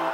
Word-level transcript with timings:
Yes, 0.00 0.08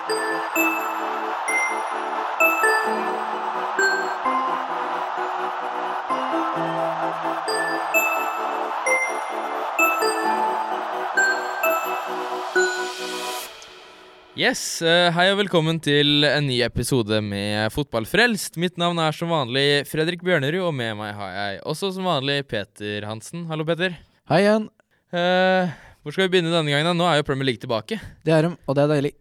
eh, 14.82 15.14
Hei 15.14 15.30
og 15.30 15.38
velkommen 15.38 15.78
til 15.78 16.26
en 16.26 16.48
ny 16.48 16.58
episode 16.66 17.20
med 17.22 17.70
Fotballfrelst. 17.70 18.58
Mitt 18.58 18.74
navn 18.74 18.98
er 18.98 19.14
som 19.14 19.30
vanlig 19.30 19.86
Fredrik 19.86 20.18
Bjørnerud, 20.26 20.66
og 20.66 20.74
med 20.74 20.98
meg 20.98 21.14
har 21.14 21.30
jeg 21.30 21.62
også 21.62 21.94
som 21.94 22.10
vanlig 22.10 22.42
Peter 22.50 23.06
Hansen. 23.06 23.46
Hallo, 23.46 23.62
Peter. 23.62 23.94
Hei 24.26 24.42
igjen. 24.48 24.66
Uh, 25.14 25.70
hvor 26.02 26.10
skal 26.10 26.26
vi 26.26 26.34
begynne 26.34 26.50
denne 26.50 26.74
gangen? 26.74 26.90
da? 26.90 26.98
Nå 26.98 27.06
er 27.06 27.22
jo 27.22 27.28
Premier 27.30 27.46
League 27.52 27.62
tilbake. 27.62 28.02
Det 28.26 28.34
er 28.34 28.48
de, 28.48 28.50
og 28.66 28.74
det 28.74 28.82
er 28.82 28.90
deilig. 28.96 29.14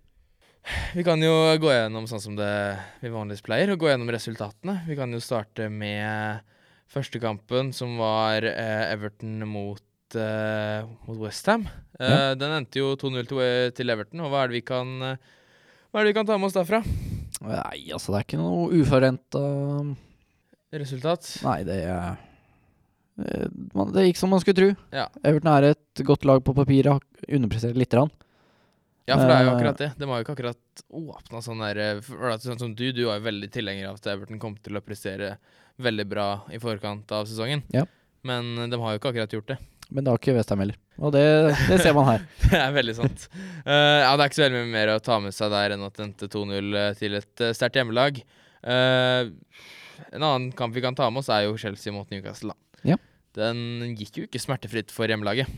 Vi 0.95 1.03
kan 1.05 1.21
jo 1.21 1.31
gå 1.61 1.69
gjennom 1.69 2.07
sånn 2.09 2.21
som 2.23 2.35
det 2.37 2.49
vi 3.03 3.11
vanligvis 3.13 3.43
pleier, 3.45 3.69
og 3.73 3.79
gå 3.83 3.89
gjennom 3.91 4.09
resultatene. 4.13 4.79
Vi 4.87 4.95
kan 4.97 5.11
jo 5.13 5.19
starte 5.21 5.67
med 5.69 6.41
første 6.91 7.19
kampen, 7.21 7.71
som 7.75 7.97
var 7.99 8.45
eh, 8.49 8.85
Everton 8.93 9.43
mot, 9.49 9.83
eh, 10.17 10.85
mot 11.07 11.19
Westham. 11.21 11.67
Eh, 11.99 12.09
Ja. 12.09 12.33
Den 12.35 12.51
endte 12.57 12.81
jo 12.81 12.95
2-0 12.99 13.27
til, 13.29 13.71
til 13.77 13.89
Everton, 13.93 14.21
og 14.25 14.31
hva 14.33 14.43
er 14.43 14.51
det 14.51 14.57
vi 14.59 14.65
kan 14.67 14.89
eh, 15.01 15.17
Hva 15.91 16.01
er 16.01 16.03
det 16.07 16.11
vi 16.13 16.17
kan 16.17 16.27
ta 16.27 16.37
med 16.37 16.49
oss 16.49 16.57
derfra? 16.57 16.81
Nei, 17.45 17.85
altså, 17.93 18.11
det 18.11 18.17
er 18.19 18.25
ikke 18.25 18.39
noe 18.41 18.65
uforventa 18.81 19.41
Resultat? 20.75 21.27
Nei, 21.45 21.59
det 21.67 21.77
er 21.85 22.17
det, 23.15 23.51
man- 23.73 23.93
Det 23.95 24.03
gikk 24.09 24.17
som 24.19 24.29
man 24.33 24.41
skulle 24.43 24.57
tro. 24.59 24.69
Ja. 24.91 25.05
Everton 25.23 25.51
er 25.53 25.69
et 25.71 26.03
godt 26.03 26.25
lag 26.27 26.43
på 26.43 26.53
papiret, 26.57 26.91
har 26.97 27.01
underprestert 27.31 27.77
lite 27.79 27.95
grann. 27.95 28.11
Ja, 29.05 29.19
for 29.19 29.29
det 29.29 29.35
er 29.35 29.43
jo 29.45 29.51
Eh, 29.51 29.55
akkurat 29.55 29.77
det. 29.77 29.91
De 29.99 30.07
har 30.09 30.17
jo 30.17 30.25
ikke 30.25 30.33
akkurat 30.33 30.83
åpna 30.89 31.41
sånn 31.45 31.61
der 31.61 31.77
er 31.77 32.01
Sånn 32.41 32.57
som 32.57 32.73
du, 32.73 32.87
du 32.91 33.03
er 33.05 33.19
jo 33.19 33.27
veldig 33.27 33.51
tilhenger 33.53 33.91
av 33.91 33.99
at 33.99 34.07
Everton 34.15 34.41
kom 34.41 34.55
til 34.57 34.77
å 34.77 34.81
prestere 34.81 35.35
veldig 35.77 36.05
bra 36.09 36.27
i 36.49 36.57
forkant 36.61 37.11
av 37.13 37.27
sesongen. 37.29 37.61
Ja. 37.75 37.85
Men 38.25 38.57
eh, 38.57 38.69
de 38.71 38.79
har 38.81 38.95
jo 38.95 39.01
ikke 39.01 39.13
akkurat 39.13 39.37
gjort 39.37 39.53
det. 39.53 39.59
Men 39.93 40.03
det 40.03 40.09
har 40.09 40.17
ikke 40.17 40.33
Westham 40.33 40.63
heller. 40.63 40.79
Og 40.97 41.13
det, 41.13 41.21
det 41.69 41.77
ser 41.83 41.93
man 41.93 42.07
her. 42.09 42.25
Det 42.49 42.57
er 42.57 42.73
veldig 42.73 42.95
sant. 42.97 43.27
Uh, 43.67 44.01
ja, 44.01 44.09
det 44.15 44.23
er 44.23 44.29
ikke 44.29 44.37
så 44.39 44.45
veldig 44.47 44.61
mye 44.63 44.73
mer 44.73 44.91
å 44.95 45.01
ta 45.03 45.19
med 45.21 45.35
seg 45.35 45.51
der 45.53 45.75
enn 45.75 45.85
at 45.85 45.97
det 45.97 46.05
endte 46.07 46.29
2-0 46.31 46.77
til 46.97 47.17
et 47.19 47.43
sterkt 47.57 47.77
hjemmelag. 47.77 48.17
Uh, 48.65 49.29
en 50.09 50.25
annen 50.25 50.49
kamp 50.57 50.73
vi 50.73 50.81
kan 50.81 50.97
ta 50.97 51.11
med 51.11 51.21
oss, 51.21 51.29
er 51.29 51.45
jo 51.45 51.57
Chelsea 51.61 51.93
mot 51.93 52.09
Newcastle. 52.09 52.55
Ja. 52.87 52.97
Den 53.37 53.93
gikk 53.99 54.17
jo 54.21 54.25
ikke 54.25 54.41
smertefritt 54.41 54.93
for 54.95 55.11
hjemmelaget. 55.11 55.51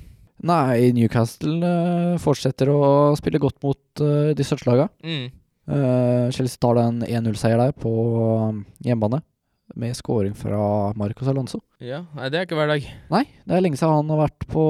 Nei, 0.45 0.91
Newcastle 0.93 1.57
uh, 1.65 2.17
fortsetter 2.21 2.69
å 2.69 3.15
spille 3.17 3.41
godt 3.41 3.57
mot 3.65 4.03
uh, 4.03 4.33
de 4.37 4.45
største 4.45 4.69
lagene. 4.69 4.91
Mm. 5.01 5.31
Uh, 5.67 6.29
Chelsea 6.31 6.61
tar 6.61 6.77
en 6.79 7.01
1-0-seier 7.03 7.57
der 7.59 7.73
på 7.75 7.91
um, 7.91 8.61
hjemmebane, 8.85 9.23
med 9.77 9.97
scoring 9.97 10.37
fra 10.37 10.93
Marcos 10.97 11.27
Alonso. 11.27 11.63
Ja, 11.83 12.03
nei, 12.15 12.29
det 12.31 12.39
er 12.39 12.47
ikke 12.47 12.59
hver 12.59 12.69
dag. 12.71 12.85
Nei, 13.11 13.23
det 13.49 13.57
er 13.57 13.65
lenge 13.65 13.81
siden 13.81 13.97
han 13.97 14.13
har 14.13 14.27
vært 14.27 14.47
på 14.53 14.67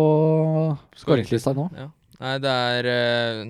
skåringslista 1.03 1.53
nå. 1.57 1.67
Ja. 1.77 1.91
Nei, 2.17 2.33
det 2.41 2.55
er 2.71 2.89
uh, 2.89 3.43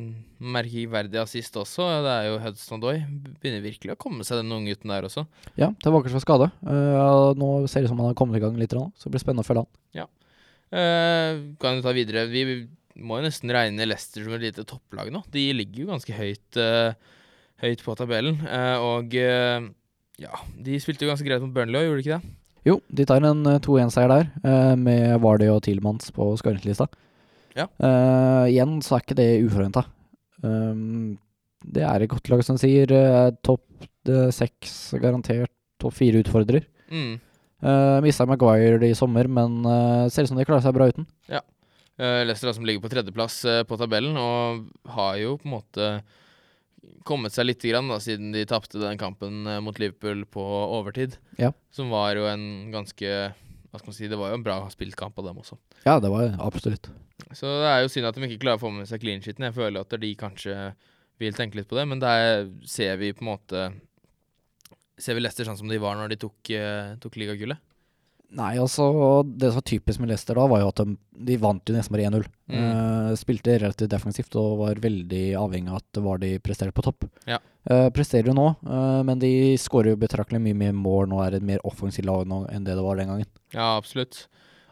merkeverdig 0.57 1.21
assist 1.21 1.55
også. 1.61 1.85
Det 2.03 2.17
er 2.17 2.31
jo 2.31 2.41
Hudson 2.43 2.81
Doy. 2.81 2.99
Begynner 3.37 3.63
virkelig 3.63 3.93
å 3.93 4.01
komme 4.01 4.25
seg, 4.27 4.41
den 4.41 4.57
unge 4.57 4.73
gutten 4.73 4.91
der 4.91 5.07
også. 5.07 5.23
Ja, 5.55 5.69
tilbake 5.85 6.11
fra 6.11 6.25
skade. 6.25 6.49
Nå 6.65 7.51
ser 7.69 7.85
det 7.85 7.87
ut 7.87 7.93
som 7.93 8.01
han 8.01 8.09
har 8.09 8.17
kommet 8.17 8.41
i 8.41 8.43
gang 8.43 8.57
litt, 8.57 8.73
så 8.73 9.07
det 9.07 9.15
blir 9.15 9.23
spennende 9.23 9.45
å 9.45 9.47
følge 9.47 9.67
han. 9.67 9.75
Eh, 10.73 11.37
kan 11.61 11.77
jo 11.77 11.85
ta 11.85 11.93
videre. 11.95 12.25
Vi 12.31 12.43
må 12.97 13.19
jo 13.19 13.27
nesten 13.27 13.51
regne 13.53 13.87
Leicester 13.87 14.25
som 14.25 14.35
et 14.35 14.47
lite 14.47 14.65
topplag 14.67 15.11
nå. 15.13 15.23
De 15.33 15.45
ligger 15.55 15.83
jo 15.83 15.91
ganske 15.91 16.15
høyt, 16.17 16.59
uh, 16.59 16.97
høyt 17.61 17.83
på 17.85 17.95
tabellen. 17.99 18.39
Uh, 18.41 18.77
og 18.81 19.13
ja, 20.17 20.41
de 20.65 20.79
spilte 20.81 21.05
jo 21.05 21.11
ganske 21.11 21.27
greit 21.27 21.43
mot 21.43 21.53
Burnley 21.53 21.83
òg, 21.83 21.91
gjorde 21.91 22.01
de 22.01 22.05
ikke 22.07 22.17
det? 22.17 22.35
Jo, 22.67 22.79
de 22.91 23.05
tar 23.07 23.23
en 23.23 23.45
eh, 23.47 23.61
2-1-seier 23.63 24.09
der, 24.11 24.31
med 24.81 25.21
Vardy 25.23 25.45
og 25.53 25.61
Tilmans 25.63 26.09
på 26.11 26.25
skåringslista. 26.41 26.89
Ja. 27.55 27.69
Igjen 28.49 28.81
så 28.83 28.97
er 28.97 29.05
ikke 29.05 29.15
det 29.17 29.27
uforventa. 29.45 29.85
Det 30.43 31.85
er 31.87 32.03
et 32.03 32.11
godt 32.11 32.27
lag 32.33 32.43
som 32.43 32.59
sier 32.59 32.91
topp 33.45 33.63
seks 34.35 34.73
garantert, 34.99 35.53
topp 35.79 35.95
fire 35.95 36.25
utfordrer. 36.25 36.67
Mm. 36.91 37.15
Uh, 37.63 37.97
Mista 38.05 38.27
Maguire 38.29 38.85
i 38.85 38.95
sommer, 38.97 39.27
men 39.27 39.63
uh, 39.65 40.09
ser 40.13 40.27
ut 40.27 40.31
som 40.31 40.37
de 40.37 40.45
klarer 40.45 40.65
seg 40.65 40.75
bra 40.77 40.89
uten. 40.91 41.07
Eh, 41.97 42.25
Leicester 42.25 42.53
som 42.53 42.65
ligger 42.65 42.81
på 42.81 42.91
tredjeplass 42.93 43.39
uh, 43.45 43.63
på 43.65 43.77
tabellen, 43.77 44.17
og 44.21 44.67
har 44.93 45.15
jo 45.17 45.33
på 45.41 45.47
en 45.47 45.55
måte 45.55 45.87
kommet 47.07 47.33
seg 47.33 47.47
litt 47.47 47.63
grann 47.65 47.89
da, 47.89 47.97
siden 48.03 48.29
de 48.35 48.43
tapte 48.47 48.77
den 48.77 48.99
kampen 49.01 49.47
eh, 49.49 49.61
mot 49.63 49.79
Liverpool 49.81 50.21
på 50.29 50.43
overtid. 50.77 51.17
Ja. 51.41 51.49
Som 51.73 51.89
var 51.93 52.13
jo 52.19 52.27
en 52.29 52.69
ganske 52.73 53.09
Hva 53.67 53.81
skal 53.81 53.89
man 53.89 53.97
si, 53.97 54.09
det 54.11 54.19
var 54.19 54.29
jo 54.31 54.37
en 54.37 54.45
bra 54.45 54.59
spilt 54.71 54.95
kamp 54.99 55.17
av 55.19 55.31
dem 55.31 55.41
også. 55.41 55.57
Ja, 55.87 55.97
det 56.03 56.11
var 56.13 56.37
absolutt. 56.43 56.91
Så 57.33 57.49
det 57.63 57.71
er 57.71 57.81
jo 57.81 57.89
synd 57.91 58.07
at 58.07 58.15
de 58.15 58.29
ikke 58.29 58.43
klarer 58.45 58.61
å 58.61 58.65
få 58.67 58.71
med 58.71 58.87
seg 58.87 59.01
clean 59.01 59.23
shiten. 59.25 59.47
Jeg 59.49 59.57
føler 59.57 59.81
at 59.81 59.97
de 59.99 60.13
kanskje 60.17 60.55
vil 61.17 61.35
tenke 61.35 61.57
litt 61.57 61.67
på 61.67 61.75
det, 61.79 61.87
men 61.89 61.99
der 61.99 62.45
ser 62.69 63.01
vi 63.01 63.09
på 63.17 63.25
en 63.25 63.31
måte 63.33 63.65
Ser 64.97 65.17
vi 65.17 65.21
Leicester 65.21 65.45
sånn 65.45 65.59
som 65.59 65.69
de 65.69 65.77
var 65.81 65.97
når 65.97 66.13
de 66.13 66.21
tok, 66.25 66.37
eh, 66.57 66.95
tok 67.01 67.19
ligagullet? 67.21 67.61
Nei, 68.35 68.57
altså, 68.59 68.83
det 69.23 69.53
som 69.53 69.61
var 69.61 69.65
typisk 69.69 70.01
med 70.03 70.09
Leicester 70.11 70.35
da, 70.35 70.43
var 70.51 70.59
jo 70.59 70.71
at 70.73 70.81
de, 70.81 70.95
de 71.29 71.37
vant 71.39 71.69
jo 71.69 71.75
nesten 71.75 71.95
bare 71.95 72.09
1-0. 72.09 72.25
Mm. 72.51 72.57
Uh, 72.59 73.11
spilte 73.19 73.55
relativt 73.55 73.93
defensivt 73.93 74.35
og 74.39 74.57
var 74.65 74.81
veldig 74.83 75.21
avhengig 75.39 75.71
av 75.71 75.79
at 75.79 75.87
det 75.95 76.03
var 76.03 76.19
de 76.19 76.33
presterte 76.43 76.75
på 76.75 76.83
topp. 76.83 77.07
Ja. 77.29 77.39
Uh, 77.69 77.87
presterer 77.95 78.27
jo 78.27 78.35
nå, 78.35 78.49
uh, 78.67 78.99
men 79.07 79.23
de 79.23 79.31
skårer 79.61 79.93
jo 79.93 80.01
betraktelig 80.01 80.43
mye 80.43 80.59
mer 80.59 80.75
mål 80.75 81.07
nå, 81.13 81.21
er 81.23 81.39
et 81.39 81.47
mer 81.47 81.63
offensivt 81.67 82.09
lag 82.09 82.27
nå 82.27 82.43
enn 82.51 82.67
det 82.67 82.75
det 82.75 82.83
var 82.83 82.99
den 82.99 83.13
gangen. 83.13 83.31
Ja, 83.55 83.77
absolutt. 83.77 84.25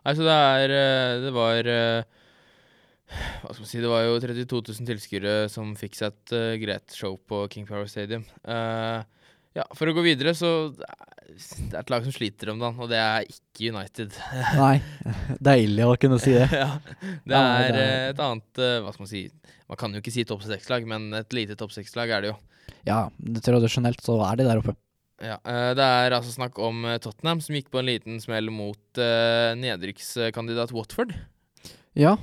Altså, 0.03 0.27
det 0.27 0.35
er 0.35 0.71
Det 1.23 1.31
var 1.33 1.65
Hva 1.65 3.53
skal 3.55 3.63
man 3.63 3.69
si 3.71 3.79
Det 3.81 3.89
var 3.89 4.03
jo 4.05 4.19
32 4.21 4.59
000 4.67 4.89
tilskuere 4.91 5.33
som 5.49 5.71
fikk 5.79 5.95
seg 5.97 6.13
et 6.13 6.61
greit 6.61 6.93
show 6.93 7.15
på 7.17 7.39
King 7.49 7.65
Power 7.65 7.87
Stadium. 7.89 8.27
Eh, 8.43 8.99
ja, 9.55 9.63
for 9.71 9.87
å 9.87 9.95
gå 9.95 10.03
videre, 10.03 10.33
så 10.35 10.49
det 10.75 10.87
er 11.71 11.79
et 11.79 11.91
lag 11.91 12.03
som 12.05 12.13
sliter 12.13 12.51
om 12.51 12.59
dagen, 12.61 12.79
og 12.83 12.89
det 12.91 12.99
er 12.99 13.27
ikke 13.29 13.71
United. 13.71 14.15
Nei, 14.59 14.75
deilig 15.39 15.85
å 15.87 15.95
kunne 15.99 16.19
si 16.21 16.35
det. 16.35 16.47
ja, 16.63 16.73
det 17.23 17.39
er 17.39 17.77
eh, 17.79 18.07
et 18.11 18.19
annet 18.19 18.61
eh, 18.61 18.81
Hva 18.83 18.93
skal 18.93 19.05
man 19.05 19.11
si 19.11 19.23
Man 19.71 19.79
kan 19.79 19.95
jo 19.95 20.03
ikke 20.03 20.13
si 20.13 20.25
topp 20.27 20.43
seks-lag, 20.45 20.87
men 20.89 21.07
et 21.21 21.35
lite 21.35 21.57
topp 21.59 21.73
seks-lag 21.75 22.11
er 22.11 22.25
det 22.25 22.33
jo. 22.33 22.35
Ja, 22.85 22.99
tradisjonelt 23.45 24.03
så 24.03 24.19
er 24.27 24.41
de 24.41 24.49
der 24.49 24.61
oppe. 24.61 24.75
Ja, 25.23 25.39
eh, 25.39 25.71
Det 25.77 25.87
er 26.03 26.19
altså 26.19 26.35
snakk 26.35 26.59
om 26.59 26.83
Tottenham, 27.01 27.41
som 27.41 27.55
gikk 27.55 27.71
på 27.73 27.79
en 27.81 27.89
liten 27.89 28.19
smell 28.23 28.51
mot 28.53 29.03
nedrykkskandidat 29.63 30.75
Watford. 30.75 31.15
Ja, 31.95 32.17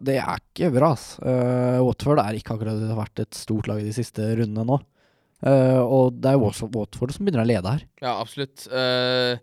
det 0.00 0.14
er 0.16 0.40
ikke 0.40 0.70
bra, 0.72 0.94
ass. 0.96 1.18
Watford 1.20 2.22
er 2.22 2.38
ikke 2.38 2.54
akkurat 2.56 2.80
vært 2.96 3.20
et 3.26 3.36
stort 3.36 3.68
lag 3.68 3.82
i 3.82 3.90
de 3.90 3.92
siste 3.92 4.24
rundene 4.40 4.64
nå. 4.64 4.78
Eh, 5.46 5.80
og 5.80 6.18
det 6.18 6.32
er 6.32 6.38
jo 6.38 6.48
også 6.48 6.68
Watford 6.74 7.14
som 7.14 7.26
begynner 7.26 7.44
å 7.44 7.48
lede 7.48 7.74
her. 7.76 7.86
Ja, 8.02 8.16
absolutt. 8.18 8.66
Uh, 8.72 9.38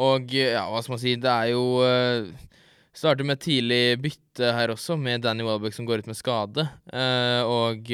og 0.00 0.32
ja, 0.34 0.64
hva 0.70 0.80
skal 0.82 0.96
man 0.96 1.02
si, 1.02 1.14
det 1.20 1.30
er 1.30 1.52
jo 1.52 1.64
uh, 1.84 2.50
Starter 2.94 3.26
med 3.26 3.40
tidlig 3.42 3.98
bytte 4.02 4.52
her 4.54 4.70
også, 4.70 4.94
med 4.98 5.24
Danny 5.24 5.42
Welbeck 5.46 5.74
som 5.74 5.86
går 5.86 6.04
ut 6.04 6.10
med 6.10 6.14
skade. 6.14 6.62
Og 6.94 7.88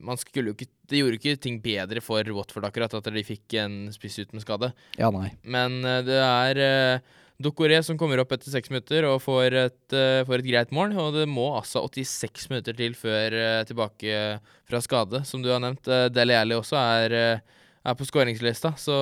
man 0.00 0.16
skulle 0.16 0.48
jo 0.48 0.54
ikke 0.56 0.70
Det 0.88 1.02
gjorde 1.02 1.18
ikke 1.18 1.42
ting 1.44 1.58
bedre 1.60 2.00
for 2.00 2.24
Watford 2.32 2.64
akkurat 2.64 2.96
at 2.96 3.10
de 3.12 3.24
fikk 3.28 3.58
en 3.60 3.74
spiss 3.92 4.16
ut 4.22 4.32
med 4.32 4.40
skade. 4.40 4.70
Ja, 4.96 5.10
nei. 5.12 5.34
Men 5.44 5.82
det 5.84 6.16
er 6.16 6.62
uh, 6.64 7.20
Dokoré 7.42 7.82
som 7.84 7.98
kommer 8.00 8.20
opp 8.22 8.30
etter 8.32 8.48
seks 8.48 8.70
minutter 8.72 9.04
og 9.04 9.18
får 9.20 9.56
et, 9.60 9.92
eh, 9.92 10.24
får 10.24 10.40
et 10.40 10.48
greit 10.48 10.70
mål. 10.72 10.94
Og 10.96 11.12
det 11.18 11.26
må 11.28 11.50
altså 11.58 11.82
86 11.84 12.48
minutter 12.52 12.76
til 12.78 12.96
før 12.96 13.36
eh, 13.36 13.64
tilbake 13.68 14.40
fra 14.64 14.80
skade, 14.80 15.22
som 15.28 15.42
du 15.44 15.50
har 15.52 15.60
nevnt. 15.60 15.84
Uh, 15.84 16.08
Dele 16.08 16.38
Alli 16.40 16.56
også 16.56 16.78
er, 16.80 17.12
eh, 17.12 17.64
er 17.86 17.98
på 17.98 18.08
skåringslista, 18.08 18.72
så 18.80 18.96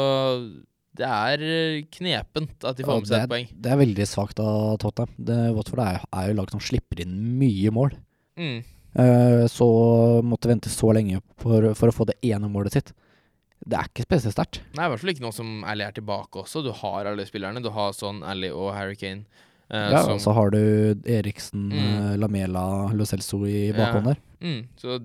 det 0.94 1.06
er 1.06 1.42
eh, 1.42 1.86
knepent 1.96 2.66
at 2.66 2.78
de 2.78 2.86
får 2.86 3.00
med 3.00 3.10
seg 3.10 3.24
et 3.24 3.32
poeng. 3.32 3.48
det 3.50 3.72
er 3.72 3.80
veldig 3.80 4.06
svakt 4.06 4.42
av 4.42 4.76
Tottenham. 4.82 5.14
Det, 5.30 5.38
Watford 5.56 5.82
er, 5.86 6.02
er 6.10 6.28
jo 6.30 6.36
lag 6.38 6.52
som 6.54 6.62
slipper 6.62 7.02
inn 7.02 7.16
mye 7.40 7.72
mål. 7.74 7.96
Mm. 8.38 8.60
Uh, 8.94 9.46
så 9.50 9.66
måtte 10.22 10.50
vente 10.50 10.70
så 10.70 10.92
lenge 10.94 11.18
for, 11.42 11.72
for 11.74 11.90
å 11.90 11.94
få 11.94 12.06
det 12.10 12.18
ene 12.26 12.50
målet 12.50 12.76
sitt. 12.76 12.94
Det 13.66 13.78
er 13.78 13.88
ikke 13.88 14.04
spesielt 14.04 14.34
sterkt. 14.36 14.60
Nei, 14.76 14.84
i 14.84 14.88
hvert 14.92 15.00
fall 15.00 15.10
ikke 15.14 15.24
nå 15.24 15.32
som 15.32 15.64
Ally 15.64 15.84
er 15.86 15.92
tilbake 15.96 16.36
også. 16.42 16.62
Du 16.62 16.70
har 16.72 17.06
alle 17.08 17.24
spillerne. 17.24 17.62
Du 17.64 17.70
har 17.72 17.92
sånn 17.96 18.22
Ally 18.22 18.50
og 18.52 18.74
Harry 18.76 18.94
Kane. 19.00 19.24
eh, 19.70 19.90
Ja, 19.90 20.02
som- 20.02 20.12
og 20.12 20.20
så 20.20 20.34
har 20.34 20.50
du 20.50 20.94
Eriksen, 21.06 21.70
Mm. 21.72 22.12
eh, 22.12 22.16
Lamela, 22.18 22.92
Lo 22.92 23.04
Celso 23.04 23.44
i 23.46 23.68
Ja. 23.68 23.72
bakhånd 23.72 24.04
der. 24.04 24.16
mm, 24.42 24.68
så 24.76 24.98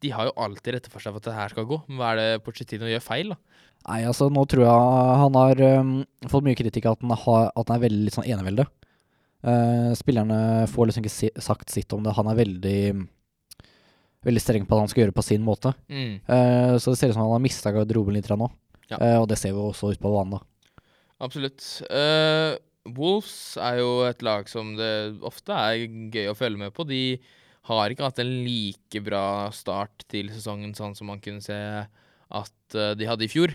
de 0.00 0.10
har 0.10 0.26
jo 0.26 0.32
alltid 0.36 0.74
rette 0.74 0.88
for 0.90 1.00
seg 1.00 1.12
for 1.12 1.16
at 1.16 1.22
det 1.24 1.34
her 1.34 1.48
skal 1.48 1.64
gå. 1.66 1.82
Men 1.88 1.98
hva 1.98 2.12
er 2.12 2.16
det 2.16 2.44
Pochettino 2.44 2.86
gjør 2.86 3.02
feil, 3.02 3.28
da? 3.30 3.36
Nei, 3.88 4.04
altså 4.04 4.30
nå 4.30 4.46
tror 4.46 4.62
jeg 4.62 5.18
han 5.18 5.34
har 5.34 5.78
um, 5.80 6.04
fått 6.26 6.44
mye 6.44 6.54
kritikk 6.56 6.86
av 6.86 6.92
at 6.92 7.00
han, 7.02 7.10
har, 7.10 7.52
at 7.56 7.68
han 7.68 7.82
er 7.82 7.88
veldig 7.88 8.04
litt 8.04 8.14
sånn 8.14 8.28
enevelde. 8.30 8.66
Uh, 9.44 9.94
spillerne 9.94 10.66
får 10.68 10.86
liksom 10.88 11.02
ikke 11.04 11.10
si, 11.10 11.30
sagt 11.38 11.70
sitt 11.70 11.92
om 11.92 12.02
det. 12.02 12.14
Han 12.14 12.26
er 12.28 12.34
veldig 12.44 13.08
veldig 14.26 14.42
streng 14.42 14.66
på 14.66 14.76
at 14.76 14.84
han 14.84 14.90
skal 14.90 15.02
gjøre 15.02 15.12
det 15.12 15.18
på 15.18 15.26
sin 15.26 15.44
måte. 15.46 15.72
Mm. 15.90 16.18
Uh, 16.26 16.74
så 16.80 16.92
det 16.92 17.00
ser 17.00 17.12
ut 17.12 17.16
som 17.16 17.24
han 17.24 17.34
har 17.36 17.44
mista 17.44 17.72
garderoben 17.74 18.16
litt 18.18 18.30
nå. 18.30 18.50
Ja. 18.88 18.98
Uh, 18.98 19.18
og 19.22 19.28
det 19.30 19.38
ser 19.40 19.54
vi 19.54 19.62
også 19.62 19.92
ute 19.92 20.02
på 20.02 20.12
banen. 20.12 20.38
da. 20.38 20.84
Absolutt. 21.24 21.64
Uh, 21.90 22.56
Wolves 22.96 23.58
er 23.60 23.80
jo 23.82 23.90
et 24.08 24.22
lag 24.24 24.48
som 24.50 24.72
det 24.78 24.92
ofte 25.26 25.52
er 25.52 25.84
gøy 26.14 26.30
å 26.30 26.38
følge 26.38 26.62
med 26.62 26.74
på. 26.74 26.86
De 26.88 27.18
har 27.68 27.92
ikke 27.92 28.06
hatt 28.06 28.22
en 28.22 28.30
like 28.46 29.02
bra 29.04 29.50
start 29.52 30.06
til 30.08 30.30
sesongen 30.32 30.72
sånn 30.76 30.96
som 30.96 31.10
man 31.10 31.20
kunne 31.20 31.44
se 31.44 31.58
at 32.28 32.76
de 32.96 33.08
hadde 33.08 33.26
i 33.26 33.28
fjor. 33.28 33.52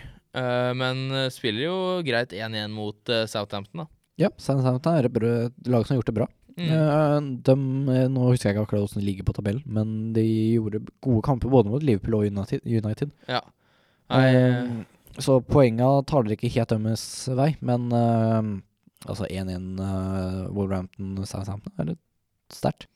Men 0.78 1.10
spiller 1.34 1.64
jo 1.66 1.76
greit 2.06 2.30
1-1 2.34 2.70
mot 2.74 3.10
Southampton, 3.30 3.82
da. 3.82 3.88
Ja, 4.22 4.30
Southampton 4.38 5.00
er 5.00 5.08
et 5.08 5.18
lag 5.66 5.82
som 5.82 5.96
har 5.96 5.98
gjort 5.98 6.12
det 6.12 6.16
bra. 6.20 6.28
Mm. 6.54 6.70
Eh, 6.70 7.20
dem, 7.48 7.62
eh, 7.90 8.06
nå 8.10 8.28
husker 8.28 8.50
jeg 8.50 8.54
ikke 8.54 8.66
akkurat 8.68 8.84
hvordan 8.84 9.02
de 9.02 9.08
ligger 9.08 9.26
på 9.26 9.34
tabellen, 9.34 9.64
men 9.66 10.12
de 10.14 10.24
gjorde 10.54 10.84
gode 11.02 11.24
kamper 11.26 11.50
både 11.50 11.72
mot 11.72 11.82
Liverpool 11.82 12.20
og 12.20 12.26
United. 12.62 13.10
Ja. 13.28 13.42
Eh, 14.14 14.84
så 15.18 15.40
poenga 15.46 15.88
taler 16.06 16.34
ikke 16.34 16.52
helt 16.54 16.70
deres 16.70 17.04
vei, 17.34 17.54
men 17.64 17.90
eh, 17.94 18.52
altså 19.04 19.28
1-1 19.28 19.78
uh, 19.82 20.46
Wolverhampton-Southampton 20.54 21.74
er 21.78 21.92
litt 21.92 22.54
sterkt. 22.54 22.88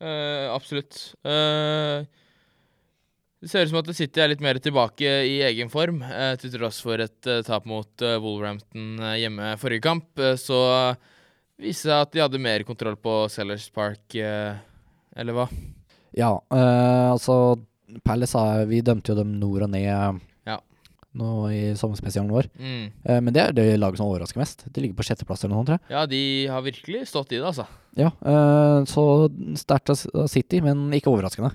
Eh, 0.00 0.46
absolutt. 0.48 0.96
Uh, 1.28 2.08
det 3.44 3.50
ser 3.50 3.66
ut 3.66 3.68
som 3.68 3.82
at 3.82 3.90
City 3.92 4.22
er 4.24 4.30
litt 4.32 4.40
mer 4.40 4.56
tilbake 4.56 5.10
i 5.28 5.34
egen 5.44 5.68
form, 5.68 5.98
til 6.40 6.54
tross 6.54 6.78
for 6.80 7.04
et 7.04 7.28
tap 7.44 7.66
mot 7.68 8.00
Wolverhampton 8.00 8.96
hjemme 9.20 9.50
forrige 9.60 9.84
kamp. 9.84 10.08
Så 10.40 10.56
viste 11.60 11.86
seg 11.88 11.96
at 12.06 12.12
de 12.14 12.22
hadde 12.24 12.40
mer 12.42 12.64
kontroll 12.68 12.96
på 13.00 13.14
Sellers 13.32 13.68
Park, 13.74 14.14
eh, 14.16 14.56
eller 15.16 15.36
hva? 15.36 15.46
Ja, 16.16 16.32
eh, 16.50 17.06
altså 17.12 17.58
Palace 18.06 18.38
har 18.38 18.66
Vi 18.70 18.80
dømte 18.86 19.12
jo 19.12 19.18
dem 19.18 19.36
nord 19.40 19.62
og 19.66 19.70
ned 19.70 20.20
Ja. 20.46 20.58
nå 21.14 21.28
i 21.50 21.74
sommerspesialen 21.78 22.30
vår. 22.30 22.48
Mm. 22.58 22.84
Eh, 23.04 23.20
men 23.20 23.34
det 23.34 23.42
er 23.42 23.52
det 23.52 23.78
laget 23.80 23.98
som 23.98 24.06
overrasker 24.06 24.38
mest. 24.38 24.64
De 24.72 24.80
ligger 24.80 24.94
på 24.98 25.06
sjetteplass 25.06 25.42
eller 25.44 25.54
noe 25.56 25.64
sånt, 25.64 25.72
tror 25.72 25.78
jeg. 25.80 25.90
Ja, 25.96 26.04
de 26.06 26.46
har 26.46 26.62
virkelig 26.62 27.06
stått 27.10 27.32
i 27.32 27.40
det, 27.40 27.46
altså. 27.46 27.66
Ja, 27.98 28.10
eh, 28.22 28.84
så 28.86 29.04
sterkt 29.58 29.90
av 29.90 30.28
City, 30.30 30.60
men 30.62 30.88
ikke 30.94 31.10
overraskende. 31.10 31.52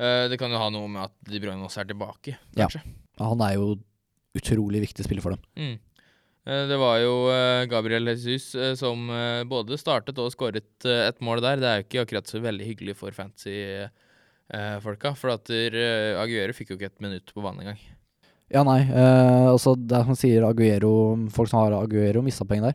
Eh, 0.00 0.28
det 0.32 0.38
kan 0.40 0.48
jo 0.50 0.56
ha 0.56 0.70
noe 0.72 0.88
med 0.88 1.02
at 1.02 1.12
De 1.28 1.38
Bruyne 1.42 1.60
også 1.66 1.82
er 1.82 1.90
tilbake, 1.90 2.36
kanskje. 2.56 2.80
Ja. 2.80 3.24
Han 3.28 3.42
er 3.44 3.58
jo 3.58 3.74
utrolig 4.38 4.80
viktig 4.86 5.04
spiller 5.04 5.20
for 5.20 5.34
dem. 5.34 5.42
Mm. 5.60 5.74
Eh, 6.46 6.64
Det 6.70 6.78
var 6.80 6.98
jo 7.02 7.14
eh, 7.30 7.66
Gabriel 7.70 8.06
Jesus 8.12 8.54
eh, 8.54 8.74
som 8.78 9.08
både 9.50 9.78
startet 9.80 10.18
og 10.18 10.32
skåret 10.32 10.86
et 10.88 11.20
mål 11.20 11.40
der. 11.44 11.56
Det 11.60 11.68
er 11.70 11.76
jo 11.80 11.86
ikke 11.88 12.04
akkurat 12.06 12.26
så 12.30 12.40
veldig 12.40 12.66
hyggelig 12.66 12.96
for 12.96 13.10
fantasy-folka, 13.16 15.14
for 15.18 15.34
at 15.36 15.50
Aguero 15.52 16.52
fikk 16.56 16.70
jo 16.72 16.78
ikke 16.78 16.90
et 16.92 17.00
minutt 17.04 17.32
på 17.34 17.42
banen 17.44 17.60
engang. 17.64 17.80
Ja, 18.50 18.64
nei. 18.66 18.80
Eh, 18.82 19.46
altså, 19.52 19.76
det 19.78 20.00
som 20.08 20.16
sier 20.18 20.42
Aguero 20.48 20.90
Folk 21.30 21.52
som 21.52 21.60
har 21.62 21.76
Aguero, 21.78 22.22
mista 22.26 22.44
poeng 22.48 22.64
der. 22.66 22.74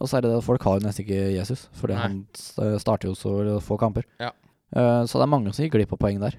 Og 0.00 0.08
så 0.08 0.16
er 0.18 0.24
det 0.24 0.32
det 0.32 0.40
folk 0.46 0.62
har 0.64 0.80
nesten 0.82 1.04
ikke 1.04 1.34
Jesus, 1.36 1.66
fordi 1.76 1.94
Nei. 1.94 2.02
han 2.02 2.78
starter 2.80 3.10
jo 3.10 3.14
så 3.14 3.58
få 3.62 3.76
kamper. 3.78 4.06
Ja. 4.22 4.30
Eh, 4.72 5.02
så 5.04 5.20
det 5.20 5.26
er 5.26 5.30
mange 5.34 5.52
som 5.52 5.66
gikk 5.66 5.74
glipp 5.76 5.92
av 5.92 6.00
poeng 6.00 6.18
der. 6.22 6.38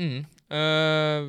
Mm. 0.00 0.22
Eh, 0.48 1.26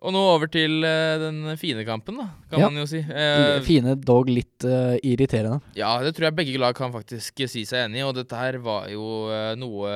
og 0.00 0.14
nå 0.16 0.20
over 0.32 0.48
til 0.52 0.80
uh, 0.82 1.18
den 1.20 1.42
fine 1.60 1.84
kampen, 1.88 2.20
da, 2.22 2.28
kan 2.50 2.62
Ja. 2.62 2.68
man 2.70 2.80
jo 2.80 2.86
si. 2.88 3.02
Uh, 3.04 3.60
Fine, 3.66 3.94
dog 4.00 4.30
litt 4.32 4.64
uh, 4.64 4.96
irriterende. 5.04 5.60
Ja, 5.76 5.98
det 6.04 6.14
tror 6.16 6.30
jeg 6.30 6.38
begge 6.40 6.60
lag 6.62 6.76
kan 6.78 6.92
faktisk 6.94 7.44
si 7.46 7.66
seg 7.68 7.86
enig 7.86 8.00
i, 8.00 8.06
og 8.08 8.16
dette 8.16 8.36
her 8.40 8.58
var 8.64 8.88
jo 8.92 9.28
noe 9.60 9.92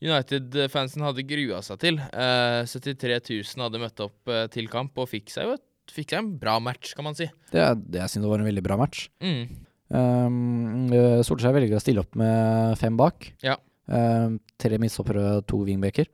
United-fansen 0.00 1.02
hadde 1.04 1.26
grua 1.28 1.58
seg 1.64 1.80
til. 1.82 1.98
Eh, 2.00 2.62
73 2.64 3.18
000 3.20 3.64
hadde 3.66 3.80
møtt 3.82 4.00
opp 4.00 4.30
til 4.54 4.70
kamp 4.72 4.96
og 4.96 5.10
fikk 5.10 5.28
seg 5.28 5.44
jo 5.50 5.58
fikk 5.90 6.12
seg 6.12 6.22
en 6.22 6.30
bra 6.40 6.54
match, 6.62 6.94
kan 6.96 7.06
man 7.06 7.16
si. 7.18 7.26
Det, 7.50 7.64
det 7.90 8.00
jeg 8.04 8.12
syns 8.14 8.28
var 8.30 8.42
en 8.42 8.48
veldig 8.48 8.62
bra 8.64 8.76
match. 8.80 9.08
Mm. 9.24 9.42
Um, 9.90 10.92
Solskjær 11.26 11.56
velger 11.56 11.78
å 11.78 11.82
stille 11.82 12.04
opp 12.04 12.14
med 12.18 12.78
fem 12.80 12.98
bak. 12.98 13.32
Ja. 13.44 13.56
Um, 13.90 14.38
tre 14.60 14.78
midtstoppere 14.78 15.40
to 15.50 15.64
wingbacker. 15.66 16.06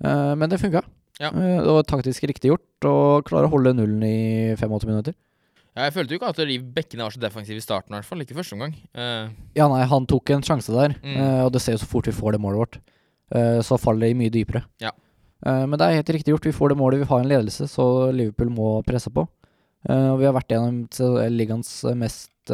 Uh, 0.00 0.32
men 0.38 0.48
det 0.52 0.60
funka. 0.62 0.84
Ja. 1.22 1.30
Uh, 1.32 1.60
det 1.64 1.72
var 1.78 1.86
taktisk 1.88 2.26
riktig 2.28 2.50
gjort, 2.52 2.86
og 2.88 3.24
klare 3.28 3.48
å 3.48 3.52
holde 3.54 3.72
nullen 3.78 4.02
i 4.04 4.16
85 4.58 4.90
minutter. 4.90 5.14
Ja, 5.76 5.86
jeg 5.86 5.92
følte 5.92 6.14
jo 6.14 6.18
ikke 6.20 6.28
at 6.32 6.38
de 6.48 6.56
bekkene 6.76 7.04
var 7.04 7.12
så 7.12 7.20
defensive 7.20 7.60
i 7.60 7.64
starten, 7.64 7.92
i 7.92 7.98
hvert 7.98 8.08
fall. 8.08 8.22
Ikke 8.24 8.36
første 8.38 8.56
omgang. 8.56 8.72
Uh. 8.96 9.32
Ja, 9.56 9.66
nei, 9.68 9.82
han 9.88 10.06
tok 10.08 10.30
en 10.32 10.44
sjanse 10.44 10.72
der, 10.72 10.94
Mm. 11.02 11.16
uh, 11.20 11.42
og 11.46 11.50
det 11.52 11.60
ser 11.64 11.76
jo 11.76 11.82
så 11.84 11.88
fort 11.90 12.06
vi 12.08 12.14
får 12.16 12.32
det 12.36 12.40
målet 12.40 12.62
vårt. 12.62 12.78
Uh, 13.34 13.60
så 13.64 13.76
faller 13.80 14.06
det 14.08 14.16
mye 14.16 14.32
dypere. 14.32 14.62
Ja. 14.80 14.92
Uh, 15.44 15.66
men 15.68 15.76
det 15.76 15.84
er 15.88 15.98
helt 16.00 16.14
riktig 16.16 16.32
gjort. 16.32 16.46
Vi 16.48 16.54
får 16.56 16.72
det 16.72 16.78
målet, 16.80 17.02
vi 17.02 17.10
har 17.10 17.20
en 17.20 17.28
ledelse, 17.28 17.68
så 17.68 18.08
Liverpool 18.12 18.48
må 18.56 18.70
presse 18.88 19.12
på. 19.12 19.26
Og 19.86 20.16
vi 20.18 20.24
har 20.26 20.32
vært 20.34 20.50
gjennom 20.50 20.80
ligaens 21.30 21.68
mest 21.94 22.50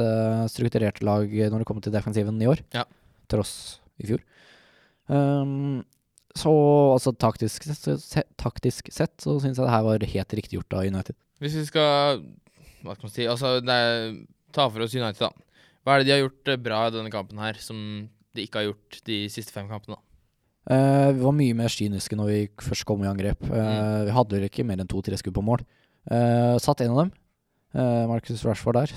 strukturerte 0.53 1.01
lag 1.07 1.31
når 1.33 1.63
det 1.63 1.65
kommer 1.65 1.81
til 1.81 1.95
defensiven 1.95 2.37
i 2.43 2.49
år. 2.51 2.61
Ja. 2.75 2.83
tross 3.33 3.79
i 4.03 4.05
fjor. 4.11 4.21
Um, 5.09 5.81
så 6.39 6.53
altså 6.95 7.13
taktisk, 7.19 7.65
sett- 7.69 8.01
se, 8.01 8.23
taktisk 8.41 8.89
sett 8.93 9.13
så 9.21 9.37
syns 9.43 9.59
jeg 9.59 9.67
det 9.67 9.73
her 9.75 9.83
var 9.87 9.99
helt 10.15 10.35
riktig 10.39 10.59
gjort 10.59 10.73
av 10.79 10.87
United. 10.89 11.17
hvis 11.43 11.55
vi 11.59 11.65
skal 11.69 12.23
Hva 12.83 12.95
skal 12.97 13.07
man 13.07 13.13
si 13.15 13.27
Altså, 13.31 13.51
er, 13.63 14.15
ta 14.53 14.69
for 14.69 14.83
oss 14.83 14.95
United, 14.95 15.21
da. 15.29 15.31
Hva 15.85 15.95
er 15.95 16.03
det 16.03 16.07
de 16.09 16.15
har 16.15 16.23
gjort 16.25 16.49
eh, 16.49 16.57
bra 16.63 16.81
i 16.87 16.95
denne 16.95 17.11
kampen 17.11 17.39
her, 17.43 17.55
som 17.59 18.09
de 18.35 18.43
ikke 18.47 18.59
har 18.63 18.69
gjort 18.71 19.01
de 19.07 19.29
siste 19.29 19.53
fem 19.55 19.69
kampene? 19.69 19.97
Eh, 20.71 21.11
vi 21.13 21.21
var 21.25 21.33
mye 21.35 21.55
mer 21.59 21.69
kyniske 21.75 22.15
når 22.17 22.29
vi 22.31 22.41
først 22.63 22.85
kom 22.87 23.03
i 23.03 23.11
angrep. 23.11 23.43
Uh, 23.51 23.51
Mm. 23.51 24.05
Vi 24.07 24.13
hadde 24.15 24.37
vel 24.39 24.47
ikke 24.49 24.65
mer 24.67 24.79
enn 24.83 24.87
to-tre 24.91 25.19
skudd 25.19 25.35
på 25.35 25.43
mål. 25.43 25.65
Uh, 26.11 26.55
satt 26.63 26.81
en 26.83 26.91
av 26.95 27.01
dem, 27.03 27.11
uh, 27.75 28.07
Marcus 28.11 28.45
Rashford 28.47 28.79
der. 28.79 28.95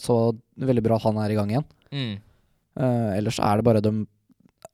Så 0.00 0.16
veldig 0.56 0.82
bra 0.84 0.96
at 0.96 1.04
han 1.04 1.18
er 1.20 1.30
i 1.32 1.36
gang 1.36 1.52
igjen. 1.52 1.66
Mm. 1.92 2.16
Ellers 3.16 3.38
er 3.40 3.56
det 3.60 3.64
bare 3.64 3.80
de 3.84 3.92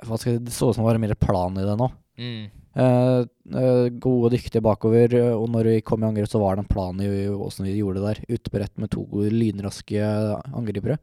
hva 0.07 0.19
skal 0.19 0.35
jeg, 0.37 0.45
Det 0.47 0.55
så 0.55 0.71
ut 0.71 0.77
som 0.77 0.85
det 0.85 0.91
var 0.91 1.01
mer 1.03 1.15
plan 1.21 1.57
i 1.59 1.65
det 1.67 1.77
nå. 1.79 1.89
Mm. 2.19 2.51
Eh, 2.73 3.21
eh, 3.53 3.87
gode 4.01 4.29
og 4.29 4.33
dyktige 4.33 4.63
bakover, 4.65 5.13
og 5.37 5.49
når 5.53 5.69
vi 5.69 5.81
kom 5.85 6.05
i 6.05 6.09
angrep, 6.09 6.29
så 6.31 6.41
var 6.41 6.57
det 6.57 6.65
en 6.65 6.71
plan 6.73 7.01
i 7.05 7.09
åssen 7.29 7.67
vi 7.69 7.77
gjorde 7.77 8.01
det 8.01 8.15
der. 8.23 8.63
Rett 8.63 8.79
med 8.81 8.93
to 8.95 9.05
lynraske 9.13 10.01
angripere. 10.53 10.99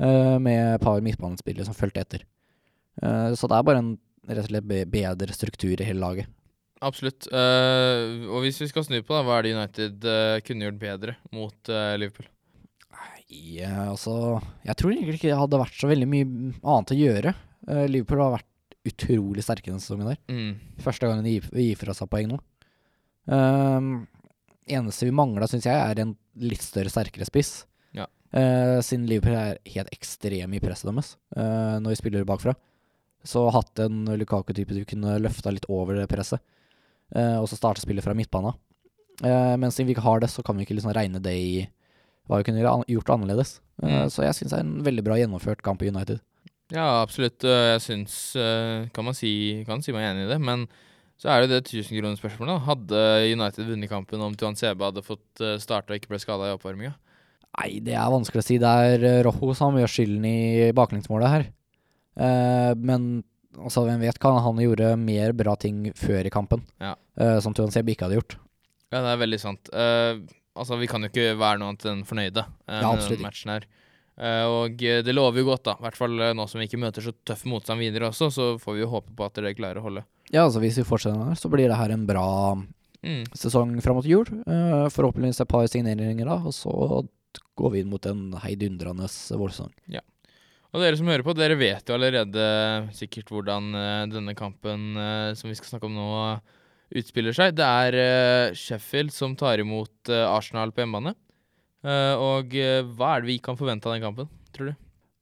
eh, 0.00 0.38
med 0.40 0.74
et 0.76 0.80
par 0.80 1.00
midtbanespillere 1.04 1.64
som 1.66 1.74
fulgte 1.76 2.00
etter. 2.00 2.22
Eh, 3.02 3.32
så 3.36 3.48
det 3.48 3.56
er 3.58 3.66
bare 3.68 3.82
en 3.82 3.98
rett 4.28 4.46
og 4.46 4.48
slett 4.48 4.90
bedre 4.90 5.34
struktur 5.36 5.76
i 5.76 5.84
hele 5.84 6.00
laget. 6.00 6.26
Absolutt. 6.80 7.26
Eh, 7.28 8.24
og 8.32 8.40
hvis 8.40 8.62
vi 8.62 8.70
skal 8.70 8.86
snu 8.86 9.02
på 9.02 9.12
det, 9.12 9.24
hva 9.26 9.38
er 9.38 9.42
det 9.44 9.54
United 9.54 10.06
kunne 10.46 10.64
gjort 10.64 10.80
bedre 10.80 11.16
mot 11.36 11.72
Liverpool? 12.00 12.26
Nei, 12.90 13.60
altså 13.62 14.40
Jeg 14.64 14.76
tror 14.76 14.90
egentlig 14.90 15.20
ikke 15.20 15.28
det 15.28 15.38
hadde 15.38 15.60
vært 15.60 15.76
så 15.78 15.90
veldig 15.90 16.08
mye 16.08 16.26
annet 16.64 16.94
å 16.96 16.98
gjøre. 16.98 17.34
Eh, 17.70 17.86
Liverpool 17.90 18.22
har 18.24 18.36
vært 18.38 18.46
utrolig 18.90 19.44
sterke 19.44 19.68
denne 19.68 19.82
sesongen 19.82 20.10
der. 20.10 20.20
Mm. 20.32 20.54
Første 20.82 21.08
gangen 21.08 21.26
de 21.26 21.36
gir, 21.38 21.76
fra 21.78 21.94
seg 21.96 22.08
poeng 22.10 22.30
nå. 22.32 22.38
Um, 23.30 23.90
eneste 24.70 25.06
vi 25.06 25.14
mangla, 25.14 25.46
syns 25.50 25.68
jeg, 25.68 25.76
er 25.76 26.00
en 26.02 26.14
litt 26.40 26.64
større, 26.64 26.92
sterkere 26.92 27.28
spiss. 27.28 27.66
Ja. 27.96 28.08
Uh, 28.32 28.78
siden 28.84 29.06
Liverpool 29.10 29.36
er 29.36 29.60
helt 29.74 29.92
ekstrem 29.94 30.56
i 30.56 30.62
presset 30.62 30.88
deres 30.88 31.14
uh, 31.36 31.76
når 31.82 31.92
vi 31.92 32.00
spiller 32.00 32.28
bakfra. 32.28 32.56
Så 33.26 33.44
hatt 33.52 33.82
en 33.84 34.06
Lukaku-type 34.16 34.72
du 34.72 34.86
kunne 34.88 35.18
løfta 35.20 35.52
litt 35.52 35.68
over 35.68 35.98
det 35.98 36.08
presset, 36.08 36.40
uh, 37.12 37.36
og 37.42 37.50
så 37.50 37.58
starte 37.60 37.84
spillet 37.84 38.06
fra 38.06 38.16
midtbana. 38.16 38.56
Men 39.20 39.68
siden 39.68 39.84
vi 39.84 39.92
ikke 39.92 40.06
har 40.06 40.22
det, 40.22 40.30
så 40.32 40.40
kan 40.40 40.56
vi 40.56 40.64
ikke 40.64 40.72
liksom 40.78 40.94
regne 40.96 41.18
det 41.20 41.34
i 41.36 41.56
hva 42.24 42.38
vi 42.40 42.46
kunne 42.46 42.62
gjort 42.88 43.10
annerledes. 43.12 43.58
Mm. 43.82 44.06
Så 44.08 44.24
jeg 44.24 44.32
syns 44.38 44.54
det 44.54 44.56
er 44.56 44.64
en 44.64 44.86
veldig 44.86 45.02
bra 45.04 45.18
gjennomført 45.20 45.60
kamp 45.66 45.82
i 45.84 45.90
United. 45.92 46.22
Ja, 46.70 47.02
absolutt. 47.02 47.42
Eh, 47.44 47.72
Jeg 47.74 47.82
syns 47.82 48.14
eh, 48.38 48.88
Kan 48.94 49.06
man 49.08 49.16
si, 49.18 49.30
kan 49.66 49.82
si 49.82 49.92
meg 49.94 50.06
enig 50.10 50.26
i 50.28 50.30
det, 50.30 50.40
men 50.42 50.66
så 51.20 51.28
er 51.34 51.42
det 51.44 51.50
det 51.52 51.58
1000 51.66 51.98
kroner 51.98 52.16
spørsmålet. 52.16 52.62
Hadde 52.64 53.00
United 53.34 53.66
vunnet 53.68 53.90
kampen 53.90 54.22
om 54.24 54.32
Tuan 54.40 54.54
Sebe 54.56 54.86
hadde 54.88 55.02
fått 55.04 55.42
eh, 55.44 55.58
starta 55.60 55.92
og 55.92 55.98
ikke 56.00 56.14
ble 56.14 56.20
skada 56.22 56.46
i 56.48 56.54
oppvarminga? 56.54 56.94
Nei, 57.58 57.80
det 57.84 57.92
er 57.98 58.08
vanskelig 58.14 58.40
å 58.40 58.46
si. 58.46 58.56
Det 58.62 58.70
er 58.86 59.04
eh, 59.04 59.18
Rojo 59.26 59.52
som 59.58 59.76
gjør 59.76 59.90
skylden 59.90 60.24
i 60.30 60.70
baklengsmålet 60.76 61.34
her. 61.34 61.44
Eh, 62.20 62.72
men 62.80 63.10
altså, 63.58 63.84
hvem 63.84 64.00
vet, 64.06 64.16
kan 64.22 64.38
han 64.40 64.62
gjorde 64.64 64.94
mer 65.00 65.34
bra 65.36 65.56
ting 65.60 65.90
før 65.98 66.24
i 66.24 66.32
kampen, 66.32 66.64
Ja. 66.80 66.94
eh, 67.20 67.36
som 67.44 67.52
Tuan 67.52 67.74
Sebe 67.74 67.92
ikke 67.92 68.06
hadde 68.08 68.20
gjort. 68.22 68.38
Ja, 68.90 69.02
det 69.04 69.10
er 69.12 69.20
veldig 69.26 69.40
sant. 69.42 69.68
Eh, 69.76 70.22
altså, 70.56 70.78
vi 70.80 70.88
kan 70.90 71.04
jo 71.04 71.10
ikke 71.12 71.34
være 71.36 71.60
noe 71.60 71.74
annet 71.74 71.84
enn 71.90 72.00
fornøyde 72.08 72.46
uh, 72.46 72.80
Ja, 72.80 72.80
med 72.80 72.94
absolutt 72.96 73.26
matchen 73.26 73.52
her. 73.58 73.68
Eh, 74.20 74.44
og 74.44 74.76
det 74.76 75.14
lover 75.16 75.40
jo 75.40 75.48
godt, 75.48 75.64
da. 75.64 75.74
I 75.78 75.86
hvert 75.86 75.96
fall 75.96 76.18
eh, 76.20 76.34
nå 76.36 76.44
som 76.50 76.60
vi 76.60 76.66
ikke 76.68 76.80
møter 76.82 77.04
så 77.04 77.14
tøff 77.24 77.46
motstand 77.48 77.80
videre 77.80 78.10
også, 78.10 78.28
så 78.34 78.48
får 78.60 78.76
vi 78.76 78.82
jo 78.84 78.90
håpe 78.92 79.14
på 79.16 79.24
at 79.26 79.38
dere 79.38 79.54
klarer 79.56 79.80
å 79.80 79.86
holde. 79.86 80.04
Ja, 80.30 80.44
altså 80.44 80.60
Hvis 80.62 80.76
vi 80.78 80.84
fortsetter 80.86 81.30
her, 81.30 81.38
så 81.40 81.50
blir 81.52 81.70
det 81.70 81.80
her 81.80 81.94
en 81.96 82.06
bra 82.08 82.26
Mm. 83.00 83.24
sesong 83.32 83.78
fram 83.80 83.96
mot 83.96 84.04
jul. 84.04 84.28
Eh, 84.28 84.86
forhåpentligvis 84.92 85.40
et 85.40 85.48
par 85.48 85.64
signeringer 85.72 86.28
da, 86.28 86.34
og 86.44 86.52
så 86.52 86.68
går 87.56 87.72
vi 87.72 87.80
inn 87.80 87.88
mot 87.88 88.04
en 88.04 88.34
heidundrende 88.42 89.08
vårsesong. 89.40 89.72
Og 90.70 90.82
dere 90.84 90.98
som 91.00 91.08
hører 91.08 91.24
på, 91.24 91.32
dere 91.34 91.56
vet 91.58 91.88
jo 91.88 91.96
allerede 91.96 92.44
sikkert 92.94 93.32
hvordan 93.32 93.72
denne 94.12 94.36
kampen 94.38 94.92
som 95.34 95.48
vi 95.48 95.56
skal 95.56 95.72
snakke 95.72 95.88
om 95.88 95.96
nå, 95.96 96.10
utspiller 96.94 97.34
seg. 97.34 97.56
Det 97.58 97.64
er 97.66 98.52
Sheffield 98.54 99.10
som 99.16 99.32
tar 99.34 99.58
imot 99.64 100.12
Arsenal 100.12 100.70
på 100.70 100.84
hjemmebane. 100.84 101.16
Eh, 101.80 102.14
og 102.20 102.54
eh, 102.58 102.82
hva 102.84 103.14
er 103.14 103.22
det 103.22 103.30
vi 103.30 103.40
kan 103.42 103.56
forvente 103.58 103.88
av 103.88 103.96
den 103.96 104.04
kampen, 104.04 104.28
tror 104.54 104.70
du? 104.70 104.78